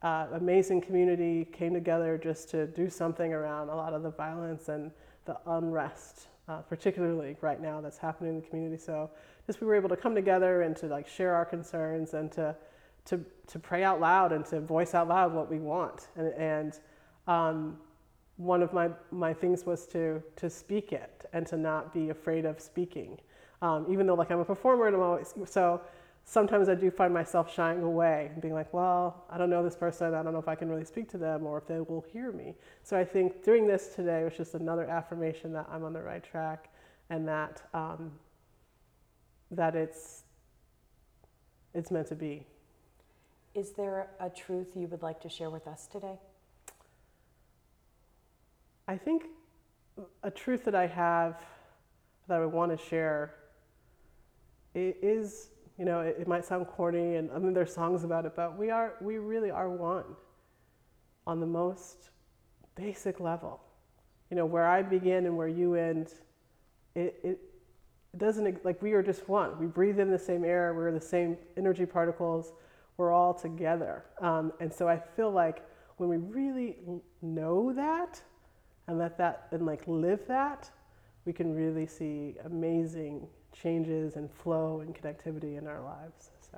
uh, 0.02 0.28
amazing 0.34 0.82
community 0.82 1.46
came 1.46 1.74
together 1.74 2.20
just 2.22 2.50
to 2.50 2.66
do 2.68 2.90
something 2.90 3.34
around 3.34 3.70
a 3.70 3.76
lot 3.76 3.94
of 3.94 4.04
the 4.04 4.12
violence 4.12 4.70
and 4.70 4.92
the 5.26 5.38
unrest, 5.46 6.28
uh, 6.48 6.62
particularly 6.62 7.36
right 7.42 7.62
now 7.62 7.82
that's 7.82 7.98
happening 7.98 8.36
in 8.36 8.42
the 8.42 8.48
community. 8.48 8.82
So 8.82 9.12
just 9.46 9.62
we 9.62 9.68
were 9.68 9.76
able 9.76 9.90
to 9.90 9.98
come 9.98 10.16
together 10.16 10.64
and 10.64 10.76
to 10.78 10.88
like 10.88 11.08
share 11.08 11.36
our 11.36 11.46
concerns 11.46 12.14
and 12.14 12.32
to 12.34 12.56
to 13.08 13.20
to 13.48 13.60
pray 13.60 13.84
out 13.84 14.00
loud 14.00 14.32
and 14.32 14.46
to 14.46 14.60
voice 14.60 14.94
out 14.94 15.08
loud 15.08 15.34
what 15.34 15.50
we 15.50 15.60
want. 15.60 16.10
And, 16.16 16.34
and 16.34 16.80
um, 17.28 17.78
one 18.36 18.62
of 18.62 18.74
my, 18.74 18.90
my 19.12 19.34
things 19.34 19.66
was 19.66 19.88
to, 19.88 20.22
to 20.36 20.50
speak 20.50 20.92
it 20.92 21.26
and 21.34 21.48
to 21.48 21.58
not 21.58 21.94
be 21.94 22.10
afraid 22.10 22.46
of 22.46 22.60
speaking. 22.60 23.18
Um, 23.62 23.88
even 23.90 24.06
though 24.06 24.14
like 24.14 24.32
I'm 24.32 24.40
a 24.40 24.46
performer 24.46 24.88
and 24.88 24.96
I'm 24.96 25.02
always, 25.02 25.34
so, 25.46 25.82
sometimes 26.30 26.68
I 26.68 26.76
do 26.76 26.92
find 26.92 27.14
myself 27.14 27.54
shying 27.54 27.82
away 27.82 28.30
and 28.34 28.42
being 28.42 28.54
like, 28.54 28.74
well, 28.74 29.24
I 29.30 29.38
don't 29.38 29.50
know 29.50 29.64
this 29.64 29.78
person. 29.78 30.14
I 30.14 30.22
don't 30.22 30.34
know 30.34 30.40
if 30.40 30.50
I 30.50 30.56
can 30.56 30.68
really 30.68 30.84
speak 30.84 31.10
to 31.12 31.18
them 31.18 31.48
or 31.48 31.58
if 31.58 31.68
they 31.68 31.80
will 31.80 32.06
hear 32.12 32.34
me. 32.34 32.54
So 32.84 32.98
I 32.98 33.06
think 33.06 33.46
doing 33.46 33.66
this 33.66 33.96
today 33.96 34.26
was 34.26 34.36
just 34.36 34.54
another 34.54 34.90
affirmation 34.90 35.54
that 35.54 35.68
I'm 35.72 35.86
on 35.86 35.94
the 35.94 36.02
right 36.02 36.22
track 36.22 36.70
and 37.10 37.26
that 37.30 37.64
um, 37.74 38.12
that 39.52 39.74
it's 39.74 40.24
it's 41.74 41.92
meant 41.92 42.08
to 42.08 42.16
be. 42.16 42.46
Is 43.58 43.72
there 43.72 44.12
a 44.20 44.30
truth 44.30 44.68
you 44.76 44.86
would 44.90 45.02
like 45.02 45.20
to 45.22 45.30
share 45.30 45.50
with 45.50 45.66
us 45.66 45.88
today? 45.88 46.20
I 48.88 48.98
think 48.98 49.24
a 50.22 50.30
truth 50.30 50.64
that 50.66 50.76
I 50.76 50.86
have 50.86 51.42
that 52.28 52.40
I 52.40 52.46
want 52.46 52.72
to 52.72 52.86
share 52.86 53.34
is, 54.76 55.50
you 55.80 55.86
know, 55.86 56.02
it, 56.02 56.18
it 56.20 56.28
might 56.28 56.46
sound 56.46 56.68
corny, 56.68 57.16
and 57.16 57.32
I 57.32 57.40
mean, 57.40 57.56
there's 57.56 57.74
songs 57.74 58.04
about 58.04 58.26
it, 58.28 58.34
but 58.36 58.56
we 58.56 58.70
are, 58.70 58.94
we 59.02 59.18
really 59.18 59.50
are 59.50 59.72
one 59.72 60.06
on 61.26 61.40
the 61.40 61.48
most 61.48 62.12
basic 62.76 63.20
level. 63.20 63.60
You 64.30 64.38
know, 64.38 64.46
where 64.46 64.68
I 64.68 64.84
begin 64.84 65.26
and 65.26 65.36
where 65.36 65.48
you 65.48 65.74
end, 65.74 66.10
it, 66.94 67.20
it, 67.24 67.40
it 68.14 68.20
doesn't, 68.20 68.64
like, 68.64 68.84
we 68.84 68.94
are 68.94 69.02
just 69.02 69.28
one. 69.28 69.58
We 69.58 69.66
breathe 69.66 70.00
in 70.00 70.12
the 70.12 70.20
same 70.20 70.46
air, 70.46 70.76
we're 70.76 70.92
the 70.92 71.02
same 71.02 71.38
energy 71.58 71.88
particles, 71.88 72.54
we're 72.98 73.12
all 73.12 73.34
together. 73.34 74.04
Um, 74.22 74.52
and 74.60 74.74
so 74.74 74.88
I 74.88 74.98
feel 75.16 75.32
like 75.32 75.64
when 75.98 76.10
we 76.10 76.18
really 76.18 76.78
know 77.22 77.72
that, 77.74 78.22
and 78.88 78.98
let 78.98 79.18
that 79.18 79.48
and 79.52 79.66
like 79.66 79.82
live 79.88 80.22
that, 80.28 80.70
we 81.26 81.34
can 81.34 81.54
really 81.54 81.86
see 81.86 82.36
amazing 82.46 83.28
changes 83.54 84.16
and 84.16 84.32
flow 84.32 84.80
and 84.82 84.96
connectivity 84.96 85.58
in 85.58 85.68
our 85.68 85.82
lives. 85.82 86.32
So 86.52 86.58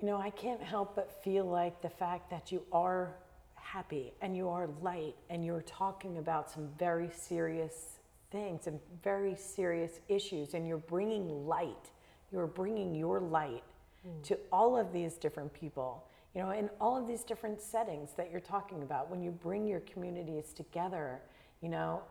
You 0.00 0.06
know, 0.06 0.16
I 0.16 0.30
can't 0.30 0.62
help 0.62 0.96
but 0.96 1.22
feel 1.22 1.44
like 1.44 1.82
the 1.82 1.90
fact 1.90 2.30
that 2.30 2.50
you 2.50 2.62
are 2.72 3.14
happy 3.54 4.12
and 4.20 4.36
you 4.36 4.48
are 4.48 4.68
light 4.80 5.14
and 5.30 5.44
you're 5.44 5.62
talking 5.62 6.18
about 6.18 6.50
some 6.50 6.68
very 6.78 7.10
serious 7.12 7.98
things 8.30 8.66
and 8.66 8.80
very 9.04 9.36
serious 9.36 10.00
issues 10.08 10.54
and 10.54 10.66
you're 10.66 10.78
bringing 10.78 11.46
light. 11.46 11.90
You're 12.32 12.46
bringing 12.46 12.94
your 12.94 13.20
light 13.20 13.62
Mm. 14.06 14.22
to 14.24 14.38
all 14.50 14.76
of 14.76 14.92
these 14.92 15.14
different 15.14 15.52
people, 15.52 16.08
you 16.34 16.42
know, 16.42 16.50
in 16.50 16.68
all 16.80 16.96
of 16.96 17.06
these 17.06 17.22
different 17.22 17.60
settings 17.60 18.10
that 18.16 18.32
you're 18.32 18.40
talking 18.40 18.82
about. 18.82 19.08
When 19.08 19.22
you 19.22 19.30
bring 19.30 19.64
your 19.64 19.78
communities 19.80 20.52
together, 20.52 21.20
you 21.60 21.68
know, 21.68 22.02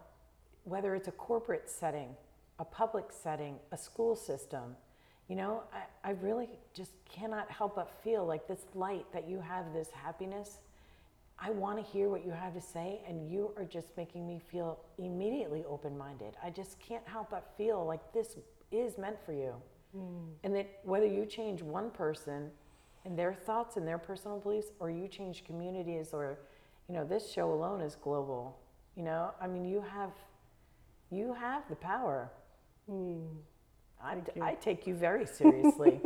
whether 0.63 0.95
it's 0.95 1.09
a 1.09 1.11
corporate 1.11 1.69
setting, 1.69 2.15
a 2.59 2.63
public 2.63 3.07
setting, 3.11 3.57
a 3.73 3.77
school 3.77 4.15
system, 4.15 4.77
you 5.27 5.35
know, 5.35 5.63
I, 5.73 6.11
I 6.11 6.11
really 6.21 6.47
just 6.73 6.91
cannot 7.03 7.51
help 7.51 7.75
but 7.75 7.91
feel 8.03 8.25
like 8.25 8.47
this 8.47 8.65
light 8.73 9.05
that 9.11 9.27
you 9.27 9.41
have, 9.41 9.73
this 9.73 9.89
happiness. 9.91 10.59
I 11.37 11.49
want 11.49 11.77
to 11.77 11.83
hear 11.83 12.07
what 12.07 12.25
you 12.25 12.31
have 12.31 12.53
to 12.53 12.61
say, 12.61 13.01
and 13.05 13.29
you 13.29 13.51
are 13.57 13.65
just 13.65 13.97
making 13.97 14.25
me 14.25 14.39
feel 14.49 14.79
immediately 14.97 15.65
open 15.67 15.97
minded. 15.97 16.37
I 16.41 16.51
just 16.51 16.79
can't 16.79 17.05
help 17.05 17.31
but 17.31 17.51
feel 17.57 17.85
like 17.85 18.13
this 18.13 18.37
is 18.71 18.97
meant 18.97 19.17
for 19.25 19.33
you. 19.33 19.55
Mm. 19.95 20.29
And 20.43 20.55
that 20.55 20.79
whether 20.83 21.05
you 21.05 21.25
change 21.25 21.61
one 21.61 21.91
person 21.91 22.49
and 23.05 23.17
their 23.17 23.33
thoughts 23.33 23.77
and 23.77 23.87
their 23.87 23.97
personal 23.97 24.39
beliefs, 24.39 24.67
or 24.79 24.89
you 24.89 25.07
change 25.07 25.43
communities, 25.43 26.09
or, 26.13 26.39
you 26.87 26.93
know, 26.95 27.03
this 27.03 27.31
show 27.31 27.51
alone 27.51 27.81
is 27.81 27.95
global. 27.95 28.57
You 28.95 29.03
know, 29.03 29.31
I 29.41 29.47
mean, 29.47 29.65
you 29.65 29.81
have, 29.81 30.11
you 31.09 31.33
have 31.33 31.67
the 31.67 31.75
power. 31.75 32.31
Mm. 32.89 33.25
I, 34.03 34.17
I 34.41 34.53
take 34.55 34.85
you 34.85 34.95
very 34.95 35.25
seriously. 35.39 36.01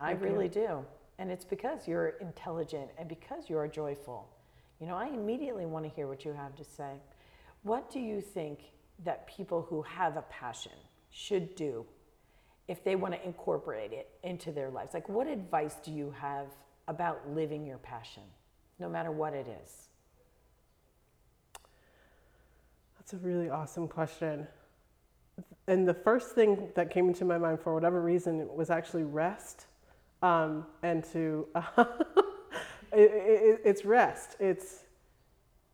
I 0.00 0.08
Thank 0.08 0.20
you. 0.20 0.28
really 0.28 0.48
do. 0.48 0.84
And 1.18 1.30
it's 1.30 1.44
because 1.44 1.86
you're 1.86 2.08
intelligent 2.20 2.90
and 2.98 3.08
because 3.08 3.48
you 3.48 3.56
are 3.56 3.68
joyful. 3.68 4.28
You 4.80 4.86
know, 4.88 4.96
I 4.96 5.06
immediately 5.06 5.66
want 5.66 5.84
to 5.84 5.90
hear 5.90 6.08
what 6.08 6.24
you 6.24 6.32
have 6.32 6.56
to 6.56 6.64
say. 6.64 6.94
What 7.62 7.90
do 7.90 8.00
you 8.00 8.20
think 8.20 8.58
that 9.04 9.26
people 9.26 9.62
who 9.62 9.82
have 9.82 10.16
a 10.16 10.22
passion 10.22 10.72
should 11.10 11.54
do 11.54 11.86
if 12.72 12.82
they 12.82 12.96
want 12.96 13.14
to 13.14 13.24
incorporate 13.24 13.92
it 13.92 14.10
into 14.22 14.50
their 14.50 14.70
lives? 14.70 14.94
Like, 14.94 15.08
what 15.08 15.26
advice 15.26 15.76
do 15.84 15.92
you 15.92 16.12
have 16.18 16.46
about 16.88 17.30
living 17.30 17.64
your 17.64 17.78
passion, 17.78 18.24
no 18.78 18.88
matter 18.88 19.12
what 19.12 19.34
it 19.34 19.46
is? 19.62 19.88
that's 23.12 23.14
a 23.14 23.26
really 23.26 23.50
awesome 23.50 23.88
question. 23.88 24.46
And 25.66 25.88
the 25.88 25.94
first 25.94 26.36
thing 26.36 26.68
that 26.76 26.90
came 26.90 27.08
into 27.08 27.24
my 27.24 27.36
mind 27.36 27.60
for 27.60 27.74
whatever 27.74 28.00
reason 28.00 28.48
was 28.54 28.70
actually 28.70 29.02
rest, 29.02 29.66
um, 30.22 30.66
and 30.84 31.04
to 31.12 31.48
it, 31.78 31.90
it, 32.92 33.60
it's 33.64 33.84
rest. 33.84 34.36
It's 34.38 34.84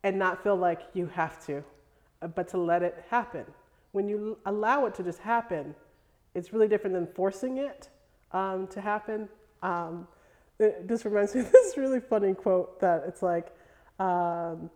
and 0.03 0.17
not 0.17 0.43
feel 0.43 0.55
like 0.55 0.81
you 0.93 1.05
have 1.07 1.45
to, 1.45 1.63
uh, 2.21 2.27
but 2.27 2.47
to 2.49 2.57
let 2.57 2.81
it 2.83 3.05
happen. 3.09 3.45
When 3.91 4.09
you 4.09 4.39
allow 4.45 4.85
it 4.85 4.95
to 4.95 5.03
just 5.03 5.19
happen, 5.19 5.75
it's 6.35 6.53
really 6.53 6.67
different 6.67 6.93
than 6.93 7.07
forcing 7.07 7.57
it 7.57 7.89
um, 8.31 8.67
to 8.67 8.81
happen. 8.81 9.29
Um, 9.61 10.07
it, 10.59 10.87
this 10.87 11.05
reminds 11.05 11.35
me 11.35 11.41
of 11.41 11.51
this 11.51 11.77
really 11.77 11.99
funny 11.99 12.33
quote 12.33 12.79
that 12.79 13.03
it's 13.07 13.21
like, 13.21 13.47
um, 13.99 14.69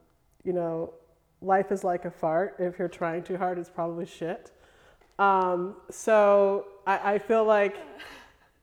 you 0.43 0.53
know, 0.53 0.93
life 1.41 1.71
is 1.71 1.83
like 1.83 2.05
a 2.05 2.11
fart. 2.11 2.55
If 2.59 2.79
you're 2.79 2.87
trying 2.87 3.23
too 3.23 3.37
hard, 3.37 3.57
it's 3.57 3.69
probably 3.69 4.05
shit. 4.05 4.51
Um, 5.19 5.75
so 5.91 6.67
I, 6.87 7.13
I 7.13 7.19
feel 7.19 7.45
like 7.45 7.75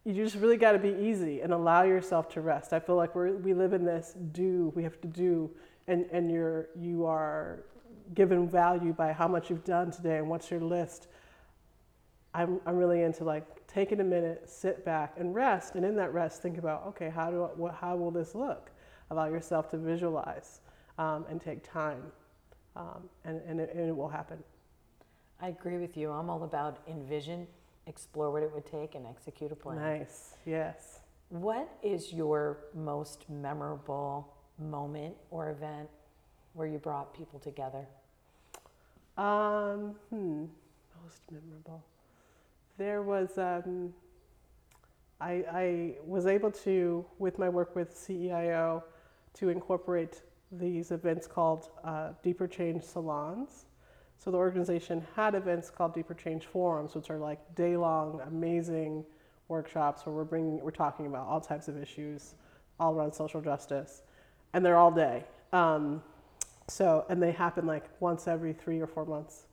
you 0.05 0.15
just 0.15 0.37
really 0.37 0.57
got 0.57 0.73
to 0.73 0.79
be 0.79 0.95
easy 1.01 1.43
and 1.43 1.53
allow 1.53 1.83
yourself 1.83 2.29
to 2.31 2.41
rest. 2.41 2.73
I 2.73 2.81
feel 2.81 2.97
like 2.97 3.15
we're, 3.15 3.33
we 3.37 3.55
live 3.55 3.73
in 3.73 3.85
this 3.85 4.15
do, 4.33 4.73
we 4.75 4.83
have 4.83 5.01
to 5.03 5.09
do, 5.09 5.51
and, 5.87 6.07
and 6.11 6.31
you're, 6.31 6.69
you 6.79 7.05
are 7.07 7.65
given 8.15 8.49
value 8.49 8.93
by 8.93 9.13
how 9.13 9.29
much 9.29 9.51
you've 9.51 9.65
done 9.65 9.91
today 9.91 10.19
and 10.19 10.29
what's 10.29 10.51
your 10.51 10.61
list. 10.61 11.09
I'm, 12.35 12.61
I'm 12.67 12.77
really 12.77 13.03
into 13.03 13.25
like 13.25 13.67
taking 13.67 14.01
a 14.01 14.05
minute, 14.05 14.49
sit 14.49 14.85
back 14.85 15.15
and 15.19 15.35
rest. 15.35 15.75
And 15.75 15.85
in 15.85 15.97
that 15.97 16.13
rest, 16.13 16.43
think 16.43 16.59
about, 16.59 16.87
okay, 16.89 17.11
how, 17.11 17.31
do 17.31 17.45
I, 17.45 17.47
what, 17.49 17.75
how 17.75 17.97
will 17.97 18.11
this 18.11 18.35
look? 18.35 18.71
Allow 19.11 19.27
yourself 19.27 19.69
to 19.71 19.79
visualize 19.79 20.61
um, 20.99 21.27
and 21.29 21.41
take 21.41 21.69
time, 21.69 22.03
um, 22.77 23.09
and, 23.25 23.41
and, 23.47 23.61
it, 23.61 23.75
and 23.75 23.89
it 23.89 23.97
will 23.97 24.09
happen. 24.09 24.39
I 25.41 25.49
agree 25.49 25.79
with 25.79 25.97
you. 25.97 26.11
I'm 26.11 26.31
all 26.31 26.45
about 26.45 26.79
envision, 26.87 27.47
explore 27.87 28.31
what 28.31 28.43
it 28.43 28.53
would 28.55 28.67
take, 28.67 28.95
and 28.95 29.07
execute 29.07 29.51
a 29.51 29.57
plan. 29.57 29.79
Nice, 29.79 30.35
yes. 30.47 31.01
What 31.31 31.69
is 31.83 32.13
your 32.13 32.59
most 32.75 33.29
memorable 33.29 34.33
moment 34.59 35.17
or 35.31 35.51
event 35.51 35.89
where 36.53 36.69
you 36.69 36.79
brought 36.79 37.15
people 37.15 37.39
together? 37.39 37.87
Um, 39.17 39.95
hmm, 40.11 40.45
most 41.03 41.23
memorable. 41.31 41.83
There 42.81 43.03
was, 43.03 43.37
um, 43.37 43.93
I, 45.21 45.45
I 45.53 45.95
was 46.03 46.25
able 46.25 46.51
to, 46.65 47.05
with 47.19 47.39
my 47.39 47.47
work 47.47 47.77
with 47.77 47.95
CEIO, 47.95 48.83
to 49.35 49.49
incorporate 49.51 50.23
these 50.51 50.91
events 50.91 51.27
called 51.27 51.69
uh, 51.85 52.13
Deeper 52.23 52.49
Change 52.49 52.83
Salons. 52.83 53.67
So 54.17 54.31
the 54.31 54.39
organization 54.39 55.07
had 55.15 55.35
events 55.35 55.69
called 55.69 55.93
Deeper 55.93 56.15
Change 56.15 56.47
Forums, 56.47 56.95
which 56.95 57.11
are 57.11 57.19
like 57.19 57.55
day-long, 57.55 58.23
amazing 58.27 59.05
workshops 59.49 60.07
where 60.07 60.15
we're 60.15 60.25
bringing, 60.25 60.59
we're 60.63 60.71
talking 60.71 61.05
about 61.05 61.27
all 61.27 61.39
types 61.39 61.69
of 61.69 61.77
issues, 61.77 62.35
all 62.79 62.95
around 62.95 63.13
social 63.13 63.43
justice, 63.43 64.05
and 64.55 64.65
they're 64.65 64.79
all 64.79 64.91
day. 64.91 65.25
Um, 65.53 66.03
so, 66.67 67.05
and 67.11 67.23
they 67.23 67.33
happen 67.33 67.67
like 67.67 67.85
once 68.01 68.27
every 68.27 68.55
three 68.55 68.81
or 68.81 68.87
four 68.87 69.05
months. 69.05 69.49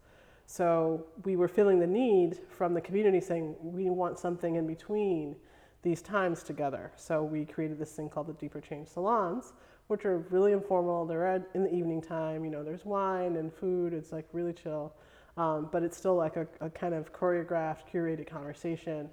So 0.49 1.05
we 1.25 1.35
were 1.35 1.49
feeling 1.49 1.77
the 1.77 1.87
need 1.87 2.39
from 2.49 2.73
the 2.73 2.79
community 2.79 3.19
saying 3.19 3.55
we 3.61 3.89
want 3.89 4.17
something 4.17 4.55
in 4.55 4.65
between 4.65 5.35
these 5.83 6.01
times 6.01 6.41
together. 6.41 6.93
So 6.95 7.21
we 7.21 7.43
created 7.45 7.77
this 7.77 7.91
thing 7.91 8.09
called 8.09 8.27
the 8.27 8.33
Deeper 8.33 8.61
Change 8.61 8.87
Salons, 8.87 9.51
which 9.87 10.05
are 10.05 10.19
really 10.29 10.53
informal. 10.53 11.05
They're 11.05 11.45
in 11.53 11.63
the 11.63 11.73
evening 11.73 12.01
time. 12.01 12.45
You 12.45 12.49
know, 12.49 12.63
there's 12.63 12.85
wine 12.85 13.35
and 13.35 13.53
food. 13.53 13.93
It's 13.93 14.13
like 14.13 14.25
really 14.31 14.53
chill, 14.53 14.93
um, 15.35 15.67
but 15.69 15.83
it's 15.83 15.97
still 15.97 16.15
like 16.15 16.37
a, 16.37 16.47
a 16.61 16.69
kind 16.69 16.93
of 16.93 17.11
choreographed, 17.11 17.81
curated 17.93 18.25
conversation. 18.25 19.09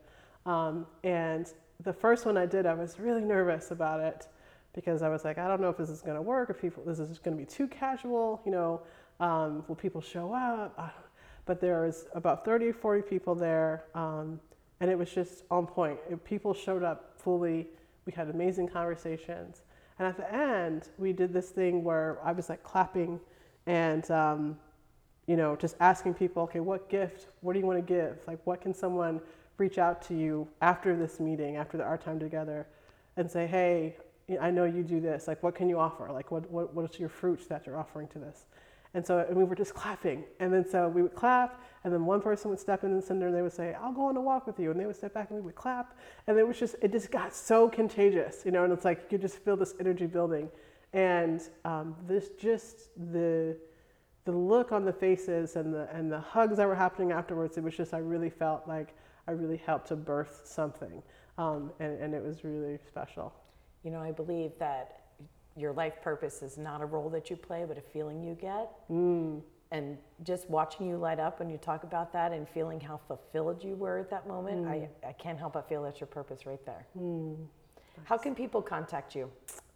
Um, 0.47 0.87
and 1.03 1.53
the 1.83 1.93
first 1.93 2.27
one 2.27 2.37
I 2.37 2.47
did, 2.47 2.65
I 2.65 2.75
was 2.75 3.01
really 3.01 3.23
nervous 3.23 3.73
about 3.73 3.99
it 3.99 4.29
because 4.73 5.03
I 5.03 5.09
was 5.09 5.25
like, 5.25 5.39
I 5.39 5.49
don't 5.49 5.61
know 5.61 5.69
if 5.69 5.77
this 5.77 5.91
is 5.91 6.01
going 6.01 6.17
to 6.17 6.23
work. 6.23 6.49
If 6.49 6.61
people, 6.61 6.85
this 6.85 7.01
is 7.01 7.19
going 7.19 7.37
to 7.37 7.43
be 7.43 7.47
too 7.47 7.67
casual. 7.67 8.41
You 8.47 8.53
know, 8.53 8.83
um, 9.19 9.65
will 9.67 9.75
people 9.75 10.01
show 10.01 10.33
up? 10.33 11.04
But 11.47 11.61
there 11.61 11.83
was 11.83 12.07
about 12.15 12.45
30 12.45 12.69
or 12.69 12.73
40 12.73 13.03
people 13.03 13.35
there, 13.35 13.85
um, 13.95 14.41
and 14.81 14.91
it 14.91 14.99
was 14.99 15.11
just 15.11 15.45
on 15.51 15.67
point. 15.67 15.99
People 16.25 16.55
showed 16.55 16.83
up 16.83 17.15
fully. 17.19 17.67
We 18.07 18.13
had 18.13 18.29
amazing 18.29 18.69
conversations. 18.69 19.63
And 19.99 20.09
at 20.09 20.17
the 20.17 20.33
end, 20.35 20.89
we 20.99 21.13
did 21.13 21.33
this 21.33 21.51
thing 21.51 21.85
where 21.85 22.19
I 22.25 22.33
was 22.33 22.49
like 22.49 22.63
clapping 22.63 23.21
and, 23.67 24.11
um, 24.11 24.59
you 25.27 25.37
know, 25.37 25.57
just 25.57 25.77
asking 25.81 26.15
people, 26.15 26.43
okay, 26.45 26.61
what 26.61 26.89
gift, 26.89 27.29
what 27.41 27.53
do 27.53 27.61
you 27.61 27.67
want 27.67 27.79
to 27.79 27.95
give? 27.95 28.19
Like, 28.27 28.41
what 28.45 28.61
can 28.61 28.75
someone 28.75 29.21
reach 29.57 29.79
out 29.79 30.03
to 30.03 30.15
you 30.15 30.49
after 30.61 30.97
this 30.97 31.21
meeting, 31.21 31.57
after 31.57 31.77
the 31.77 31.85
art 31.85 32.05
time 32.05 32.19
together, 32.19 32.67
and 33.17 33.31
say, 33.31 33.47
hey, 33.47 33.97
I 34.41 34.51
know 34.51 34.65
you 34.65 34.83
do 34.83 35.01
this. 35.01 35.29
Like, 35.29 35.43
what 35.43 35.55
can 35.55 35.69
you 35.69 35.79
offer? 35.79 36.11
Like, 36.11 36.31
what, 36.31 36.51
what, 36.51 36.75
what's 36.75 36.99
your 36.99 37.09
fruits 37.09 37.47
that 37.47 37.67
you're 37.67 37.79
offering 37.79 38.09
to 38.09 38.19
this? 38.19 38.47
And 38.95 39.05
so 39.05 39.27
and 39.29 39.37
we 39.37 39.45
were 39.45 39.57
just 39.57 39.75
clapping. 39.75 40.25
And 40.41 40.53
then 40.53 40.65
so 40.69 40.89
we 40.89 41.03
would 41.03 41.15
clap, 41.15 41.61
and 41.83 41.93
then 41.93 42.07
one 42.07 42.21
person 42.21 42.51
would 42.51 42.61
step 42.61 42.85
in 42.85 42.95
the 42.97 43.03
center 43.03 43.27
and 43.27 43.37
they 43.37 43.43
would 43.43 43.53
say, 43.53 43.75
I'll 43.75 43.93
go 43.93 44.07
on 44.07 44.17
a 44.17 44.21
walk 44.21 44.47
with 44.47 44.59
you. 44.59 44.71
And 44.71 44.81
they 44.81 44.87
would 44.87 44.97
step 44.97 45.13
back 45.13 45.31
and 45.31 45.39
we 45.39 45.45
would 45.45 45.55
clap. 45.55 45.99
And 46.27 46.39
it 46.39 46.47
was 46.47 46.59
just, 46.59 46.77
it 46.81 46.93
just 46.93 47.11
got 47.11 47.35
so 47.35 47.69
contagious, 47.69 48.43
you 48.45 48.53
know, 48.53 48.65
and 48.65 48.73
it's 48.73 48.85
like 48.85 49.03
you 49.03 49.09
could 49.11 49.21
just 49.21 49.39
feel 49.39 49.57
this 49.57 49.75
energy 49.81 50.07
building. 50.07 50.49
And 50.95 51.43
um, 51.65 51.97
this 52.07 52.31
just, 52.39 52.91
the, 53.13 53.57
the 54.25 54.33
look 54.33 54.73
on 54.73 54.85
the 54.85 54.93
faces 54.93 55.57
and 55.57 55.75
the, 55.75 55.89
and 55.93 56.11
the 56.11 56.21
hugs 56.21 56.57
that 56.57 56.67
were 56.67 56.75
happening 56.75 57.13
afterwards, 57.13 57.59
it 57.59 57.65
was 57.65 57.77
just, 57.77 57.93
I 57.93 57.99
really 57.99 58.31
felt 58.31 58.67
like 58.67 58.95
I 59.27 59.33
really 59.33 59.57
helped 59.57 59.89
to 59.89 59.97
birth 59.97 60.43
something. 60.45 61.03
Um, 61.37 61.73
and, 61.81 62.01
and 62.01 62.15
it 62.15 62.23
was 62.23 62.45
really 62.45 62.79
special. 62.87 63.35
You 63.83 63.91
know, 63.91 64.01
I 64.01 64.13
believe 64.13 64.53
that 64.59 65.01
your 65.57 65.73
life 65.73 66.03
purpose 66.03 66.43
is 66.43 66.59
not 66.59 66.83
a 66.83 66.87
role 66.87 67.09
that 67.11 67.31
you 67.31 67.37
play, 67.37 67.65
but 67.67 67.79
a 67.79 67.81
feeling 67.81 68.23
you 68.23 68.35
get. 68.35 68.71
Mm. 68.91 69.41
And 69.71 69.97
just 70.23 70.51
watching 70.51 70.87
you 70.89 70.97
light 70.97 71.19
up 71.19 71.41
when 71.41 71.51
you 71.51 71.59
talk 71.59 71.83
about 71.85 72.13
that 72.13 72.33
and 72.33 72.49
feeling 72.49 72.81
how 72.81 73.01
fulfilled 73.09 73.65
you 73.65 73.75
were 73.75 73.99
at 73.99 74.11
that 74.11 74.29
moment, 74.29 74.69
I, 74.69 74.89
I 75.07 75.13
can't 75.13 75.39
help 75.39 75.53
but 75.55 75.69
feel 75.69 75.83
that's 75.83 76.01
your 76.01 76.07
purpose 76.07 76.47
right 76.47 76.65
there. 76.65 76.87
How 78.05 78.17
can 78.17 78.35
people 78.35 78.63
contact 78.63 79.15
you? 79.15 79.31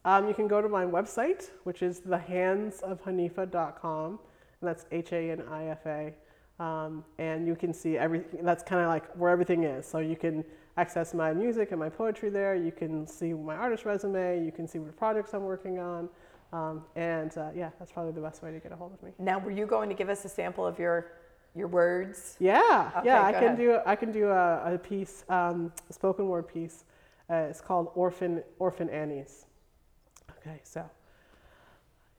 Um, 0.05 0.27
you 0.29 0.35
can 0.35 0.49
go 0.49 0.63
to 0.63 0.69
my 0.69 0.85
website, 0.85 1.51
which 1.65 1.83
is 1.83 2.01
thehandsofhanifa.com, 2.01 4.19
and 4.61 4.69
that's 4.69 4.85
H 4.91 5.13
A 5.13 5.31
N 5.33 5.43
I 5.51 5.67
F 5.67 5.87
A. 5.87 6.13
Um, 6.59 7.05
and 7.19 7.47
you 7.47 7.55
can 7.55 7.73
see 7.73 7.97
everything. 7.97 8.41
That's 8.45 8.63
kind 8.65 8.83
of 8.83 8.89
like 8.89 9.05
where 9.17 9.31
everything 9.31 9.65
is. 9.65 9.87
So 9.87 9.99
you 9.99 10.17
can 10.17 10.45
access 10.77 11.15
my 11.15 11.33
music 11.33 11.71
and 11.71 11.79
my 11.81 11.89
poetry 11.89 12.31
there. 12.31 12.55
You 12.55 12.73
can 12.73 13.07
see 13.07 13.33
my 13.33 13.55
artist 13.57 13.85
resume. 13.85 14.45
You 14.45 14.53
can 14.53 14.67
see 14.67 14.79
what 14.79 14.97
projects 14.97 15.35
I'm 15.35 15.45
working 15.45 15.79
on. 15.79 16.09
Um, 16.53 16.85
and 16.97 17.37
uh, 17.37 17.51
yeah, 17.55 17.71
that's 17.79 17.93
probably 17.93 18.13
the 18.13 18.21
best 18.21 18.43
way 18.43 18.51
to 18.53 18.59
get 18.59 18.73
a 18.73 18.77
hold 18.77 18.93
of 18.95 19.03
me. 19.03 19.11
Now, 19.19 19.39
were 19.39 19.51
you 19.51 19.67
going 19.67 19.89
to 19.89 19.95
give 19.95 20.09
us 20.09 20.25
a 20.25 20.29
sample 20.29 20.67
of 20.67 20.79
your 20.79 21.13
your 21.55 21.69
words? 21.69 22.37
Yeah, 22.39 22.91
Okay, 22.99 23.07
yeah, 23.07 23.25
I 23.25 23.33
can 23.33 23.45
ahead. 23.45 23.57
do 23.59 23.79
I 23.87 23.97
can 23.97 24.13
do 24.13 24.29
a, 24.29 24.75
a 24.75 24.79
piece, 24.79 25.25
um, 25.29 25.73
a 25.89 25.93
spoken 25.93 26.29
word 26.29 26.49
piece. 26.49 26.85
Uh, 27.31 27.35
it's 27.51 27.61
called 27.61 27.91
Orphan 27.95 28.43
Orphan 28.59 28.89
Annies. 28.91 29.47
Okay, 30.39 30.61
so 30.65 30.81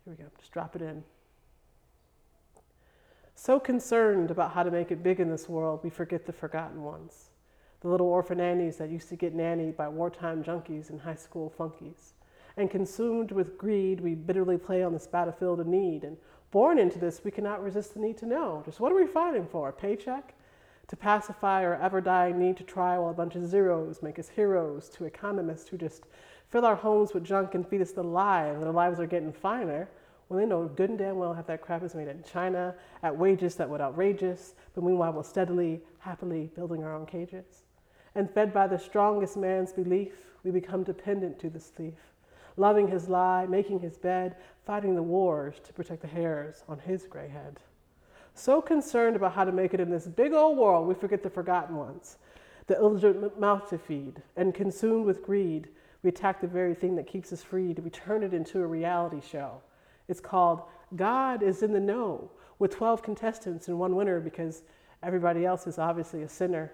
here 0.06 0.14
we 0.18 0.24
go. 0.24 0.30
Just 0.38 0.52
drop 0.52 0.76
it 0.76 0.82
in. 0.82 1.04
So 3.42 3.58
concerned 3.58 4.32
about 4.32 4.52
how 4.52 4.64
to 4.64 4.70
make 4.70 4.92
it 4.92 5.02
big 5.02 5.22
in 5.22 5.30
this 5.30 5.48
world, 5.48 5.80
we 5.82 5.90
forget 5.90 6.26
the 6.26 6.34
forgotten 6.34 6.84
ones. 6.84 7.30
The 7.80 7.88
little 7.88 8.08
orphan 8.08 8.42
Annies 8.42 8.76
that 8.76 8.90
used 8.90 9.08
to 9.08 9.16
get 9.16 9.34
nannied 9.34 9.78
by 9.78 9.88
wartime 9.88 10.44
junkies 10.44 10.90
and 10.90 11.00
high 11.00 11.16
school 11.16 11.54
funkies. 11.58 12.12
And 12.58 12.70
consumed 12.70 13.32
with 13.32 13.58
greed, 13.58 14.02
we 14.02 14.14
bitterly 14.14 14.58
play 14.58 14.84
on 14.84 14.92
this 14.92 15.08
battlefield 15.08 15.62
of 15.62 15.68
need. 15.68 16.04
And 16.04 16.18
born 16.52 16.78
into 16.78 17.00
this, 17.00 17.22
we 17.24 17.32
cannot 17.32 17.64
resist 17.64 17.94
the 17.94 18.02
need 18.02 18.18
to 18.18 18.26
know. 18.26 18.62
Just 18.66 18.82
what 18.82 18.92
are 18.92 19.00
we 19.00 19.08
fighting 19.08 19.48
for? 19.50 19.70
A 19.70 19.74
paycheck? 19.74 20.36
To 20.90 20.98
pacify 20.98 21.64
our 21.64 21.82
ever 21.82 22.02
dying 22.02 22.38
need 22.38 22.58
to 22.58 22.66
try 22.66 22.98
while 22.98 23.12
a 23.12 23.14
bunch 23.14 23.36
of 23.36 23.48
zeros 23.48 24.04
make 24.04 24.20
us 24.20 24.28
heroes 24.28 24.90
to 24.90 25.06
economists 25.06 25.70
who 25.70 25.78
just 25.78 26.08
fill 26.50 26.66
our 26.66 26.76
homes 26.76 27.14
with 27.14 27.24
junk 27.24 27.56
and 27.56 27.66
feed 27.66 27.82
us 27.82 27.94
the 27.94 28.04
lie 28.04 28.52
that 28.52 28.68
our 28.68 28.74
lives 28.74 29.00
are 29.00 29.08
getting 29.08 29.32
finer 29.32 29.88
when 30.30 30.40
they 30.40 30.46
know 30.46 30.68
good 30.68 30.92
and 30.92 31.00
damn 31.00 31.18
well 31.18 31.34
half 31.34 31.48
that 31.48 31.62
crap 31.62 31.84
is 31.84 31.96
made 31.96 32.08
in 32.08 32.24
China 32.24 32.76
at 33.02 33.18
wages 33.18 33.56
that 33.56 33.68
would 33.68 33.82
outrageous, 33.82 34.54
but 34.74 34.84
meanwhile 34.84 35.12
we're 35.12 35.24
steadily, 35.24 35.82
happily 35.98 36.52
building 36.56 36.84
our 36.84 36.96
own 36.96 37.06
cages. 37.06 37.64
And 38.14 38.30
fed 38.30 38.54
by 38.54 38.68
the 38.68 38.78
strongest 38.78 39.38
man's 39.38 39.74
belief, 39.74 40.14
we 40.44 40.52
become 40.52 40.84
dependent 40.84 41.40
to 41.40 41.50
this 41.50 41.66
thief, 41.66 42.14
loving 42.58 42.88
his 42.88 43.10
lie, 43.10 43.48
making 43.48 43.80
his 43.80 43.98
bed, 43.98 44.36
fighting 44.66 44.96
the 44.96 45.04
wars 45.04 45.56
to 45.64 45.74
protect 45.74 46.04
the 46.04 46.08
hairs 46.08 46.64
on 46.70 46.78
his 46.78 47.08
gray 47.08 47.28
head. 47.28 47.60
So 48.36 48.62
concerned 48.62 49.16
about 49.16 49.34
how 49.34 49.46
to 49.46 49.52
make 49.52 49.74
it 49.74 49.80
in 49.80 49.90
this 49.90 50.08
big 50.08 50.34
old 50.34 50.58
world, 50.60 50.88
we 50.88 50.94
forget 50.94 51.24
the 51.24 51.30
forgotten 51.30 51.76
ones, 51.76 52.20
the 52.68 52.76
illegitimate 52.76 53.40
mouth 53.40 53.68
to 53.72 53.80
feed, 53.80 54.22
and 54.38 54.54
consumed 54.54 55.06
with 55.06 55.24
greed, 55.24 55.70
we 56.04 56.10
attack 56.10 56.40
the 56.40 56.48
very 56.48 56.76
thing 56.76 56.96
that 56.96 57.08
keeps 57.08 57.34
us 57.34 57.44
free. 57.44 57.74
We 57.74 57.90
turn 57.90 58.24
it 58.24 58.34
into 58.34 58.62
a 58.62 58.68
reality 58.68 59.22
show. 59.28 59.62
It's 60.10 60.20
called 60.20 60.64
God 60.98 61.44
is 61.44 61.64
in 61.64 61.72
the 61.72 61.80
Know, 61.80 62.32
with 62.58 62.72
12 62.72 63.02
contestants 63.04 63.68
and 63.70 63.80
one 63.80 63.96
winner 63.96 64.20
because 64.20 64.64
everybody 65.04 65.46
else 65.46 65.68
is 65.68 65.78
obviously 65.78 66.24
a 66.24 66.28
sinner. 66.28 66.74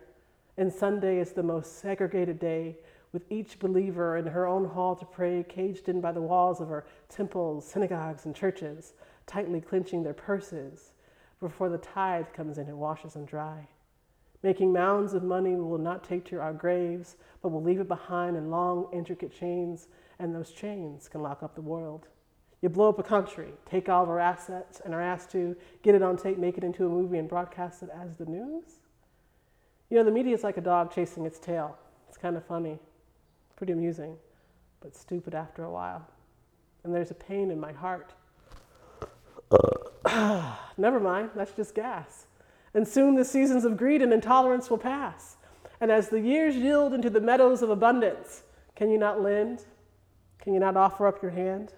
And 0.57 0.71
Sunday 0.73 1.19
is 1.19 1.33
the 1.33 1.43
most 1.43 1.79
segregated 1.79 2.39
day, 2.39 2.77
with 3.11 3.29
each 3.29 3.59
believer 3.59 4.17
in 4.17 4.25
her 4.25 4.47
own 4.47 4.65
hall 4.65 4.95
to 4.95 5.05
pray, 5.05 5.45
caged 5.47 5.89
in 5.89 6.01
by 6.01 6.11
the 6.11 6.21
walls 6.21 6.59
of 6.59 6.69
her 6.69 6.85
temples, 7.09 7.67
synagogues, 7.67 8.25
and 8.25 8.35
churches, 8.35 8.93
tightly 9.27 9.61
clenching 9.61 10.01
their 10.01 10.13
purses 10.13 10.91
before 11.41 11.69
the 11.69 11.77
tithe 11.77 12.25
comes 12.33 12.57
in 12.57 12.67
and 12.67 12.77
washes 12.77 13.13
them 13.13 13.25
dry. 13.25 13.67
Making 14.43 14.71
mounds 14.71 15.13
of 15.13 15.23
money 15.23 15.55
we 15.55 15.61
will 15.61 15.77
not 15.77 16.03
take 16.03 16.23
to 16.25 16.39
our 16.39 16.53
graves, 16.53 17.17
but 17.41 17.49
will 17.49 17.63
leave 17.63 17.79
it 17.79 17.87
behind 17.87 18.37
in 18.37 18.49
long, 18.49 18.87
intricate 18.93 19.37
chains, 19.37 19.87
and 20.19 20.33
those 20.33 20.51
chains 20.51 21.09
can 21.09 21.21
lock 21.21 21.43
up 21.43 21.55
the 21.55 21.61
world. 21.61 22.07
You 22.65 22.69
blow 22.69 22.89
up 22.89 22.97
a 22.97 23.03
country, 23.03 23.49
take 23.67 23.89
all 23.89 24.01
of 24.01 24.09
our 24.09 24.19
assets, 24.19 24.81
and 24.83 24.91
are 24.91 24.99
asked 24.99 25.29
to 25.33 25.55
get 25.83 25.93
it 25.93 26.01
on 26.01 26.17
tape, 26.17 26.39
make 26.39 26.57
it 26.57 26.63
into 26.63 26.87
a 26.87 26.89
movie, 26.89 27.19
and 27.19 27.29
broadcast 27.29 27.83
it 27.83 27.89
as 27.93 28.17
the 28.17 28.25
news? 28.25 28.63
You 29.91 29.97
know, 29.97 30.03
the 30.03 30.09
media 30.09 30.33
is 30.33 30.43
like 30.43 30.57
a 30.57 30.61
dog 30.61 30.91
chasing 30.91 31.27
its 31.27 31.37
tail. 31.37 31.77
It's 32.09 32.17
kind 32.17 32.35
of 32.35 32.43
funny, 32.43 32.79
pretty 33.55 33.71
amusing, 33.73 34.17
but 34.79 34.95
stupid 34.95 35.35
after 35.35 35.63
a 35.63 35.69
while. 35.69 36.07
And 36.83 36.91
there's 36.91 37.11
a 37.11 37.13
pain 37.13 37.51
in 37.51 37.59
my 37.59 37.71
heart. 37.71 38.13
Never 40.75 40.99
mind, 40.99 41.29
that's 41.35 41.53
just 41.53 41.75
gas. 41.75 42.25
And 42.73 42.87
soon 42.87 43.13
the 43.13 43.25
seasons 43.25 43.63
of 43.63 43.77
greed 43.77 44.01
and 44.01 44.11
intolerance 44.11 44.71
will 44.71 44.79
pass. 44.79 45.37
And 45.79 45.91
as 45.91 46.09
the 46.09 46.19
years 46.19 46.55
yield 46.55 46.95
into 46.95 47.11
the 47.11 47.21
meadows 47.21 47.61
of 47.61 47.69
abundance, 47.69 48.41
can 48.75 48.89
you 48.89 48.97
not 48.97 49.21
lend? 49.21 49.65
Can 50.39 50.55
you 50.55 50.59
not 50.59 50.75
offer 50.75 51.05
up 51.05 51.21
your 51.21 51.29
hand? 51.29 51.71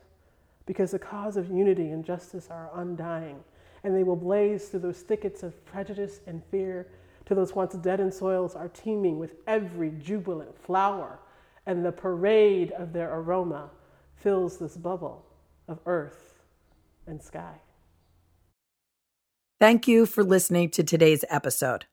Because 0.68 0.92
the 0.92 1.00
cause 1.00 1.36
of 1.36 1.50
unity 1.50 1.90
and 1.90 2.06
justice 2.06 2.50
are 2.52 2.70
undying, 2.76 3.44
and 3.84 3.96
they 3.96 4.04
will 4.04 4.16
blaze 4.16 4.68
through 4.68 4.82
those 4.82 5.00
thickets 5.00 5.42
of 5.42 5.66
prejudice 5.66 6.20
and 6.28 6.44
fear 6.52 6.88
to 7.26 7.34
those 7.34 7.56
once 7.56 7.74
deadened 7.74 8.14
soils 8.14 8.56
are 8.56 8.70
teeming 8.70 9.18
with 9.18 9.36
every 9.48 9.90
jubilant 9.92 10.56
flower, 10.58 11.20
and 11.66 11.84
the 11.84 11.92
parade 11.92 12.72
of 12.74 12.94
their 12.94 13.12
aroma 13.14 13.72
fills 14.16 14.60
this 14.60 14.78
bubble 14.78 15.26
of 15.68 15.80
earth 15.86 16.44
and 17.08 17.22
sky. 17.22 17.56
Thank 19.60 19.88
you 19.88 20.06
for 20.06 20.24
listening 20.24 20.70
to 20.72 20.84
today's 20.84 21.26
episode. 21.30 21.86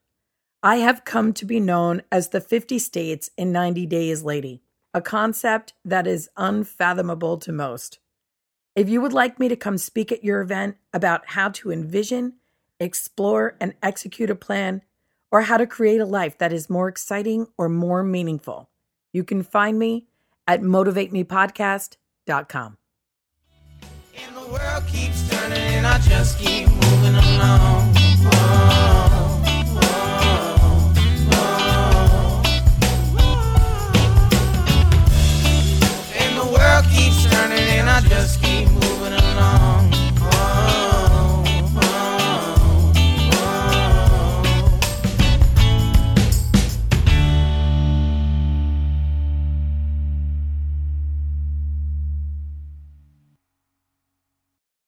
I 0.61 0.77
have 0.77 1.03
come 1.03 1.33
to 1.33 1.45
be 1.45 1.59
known 1.59 2.01
as 2.11 2.29
the 2.29 2.41
50 2.41 2.79
States 2.79 3.29
in 3.37 3.51
90 3.51 3.85
Days 3.85 4.23
Lady, 4.23 4.61
a 4.93 5.01
concept 5.01 5.73
that 5.83 6.07
is 6.07 6.29
unfathomable 6.37 7.37
to 7.39 7.51
most. 7.51 7.99
If 8.75 8.89
you 8.89 8.99
would 8.99 9.13
like 9.13 9.39
me 9.39 9.47
to 9.47 9.55
come 9.55 9.77
speak 9.77 10.11
at 10.11 10.25
your 10.25 10.41
event 10.41 10.75
about 10.93 11.27
how 11.27 11.47
to 11.47 11.71
envision, 11.71 12.33
explore, 12.77 13.55
and 13.61 13.73
execute 13.81 14.29
a 14.29 14.35
plan, 14.35 14.81
or 15.31 15.43
how 15.43 15.55
to 15.55 15.65
create 15.65 16.01
a 16.01 16.05
life 16.05 16.37
that 16.39 16.51
is 16.51 16.69
more 16.69 16.89
exciting 16.89 17.47
or 17.57 17.69
more 17.69 18.03
meaningful, 18.03 18.69
you 19.13 19.23
can 19.23 19.43
find 19.43 19.79
me 19.79 20.07
at 20.45 20.61
motivatemepodcast.com. 20.61 22.77
And 24.17 24.35
the 24.35 24.45
world 24.51 24.85
keeps 24.87 25.29
turning 25.29 25.57
and 25.57 25.87
I 25.87 25.97
just 25.99 26.37
keep 26.37 26.67
moving 26.67 27.15
along. 27.15 27.93
Oh. 28.27 29.14
I 37.95 38.01
just 38.01 38.43
keep 38.43 38.67
moving 38.67 39.13
along. 39.13 39.84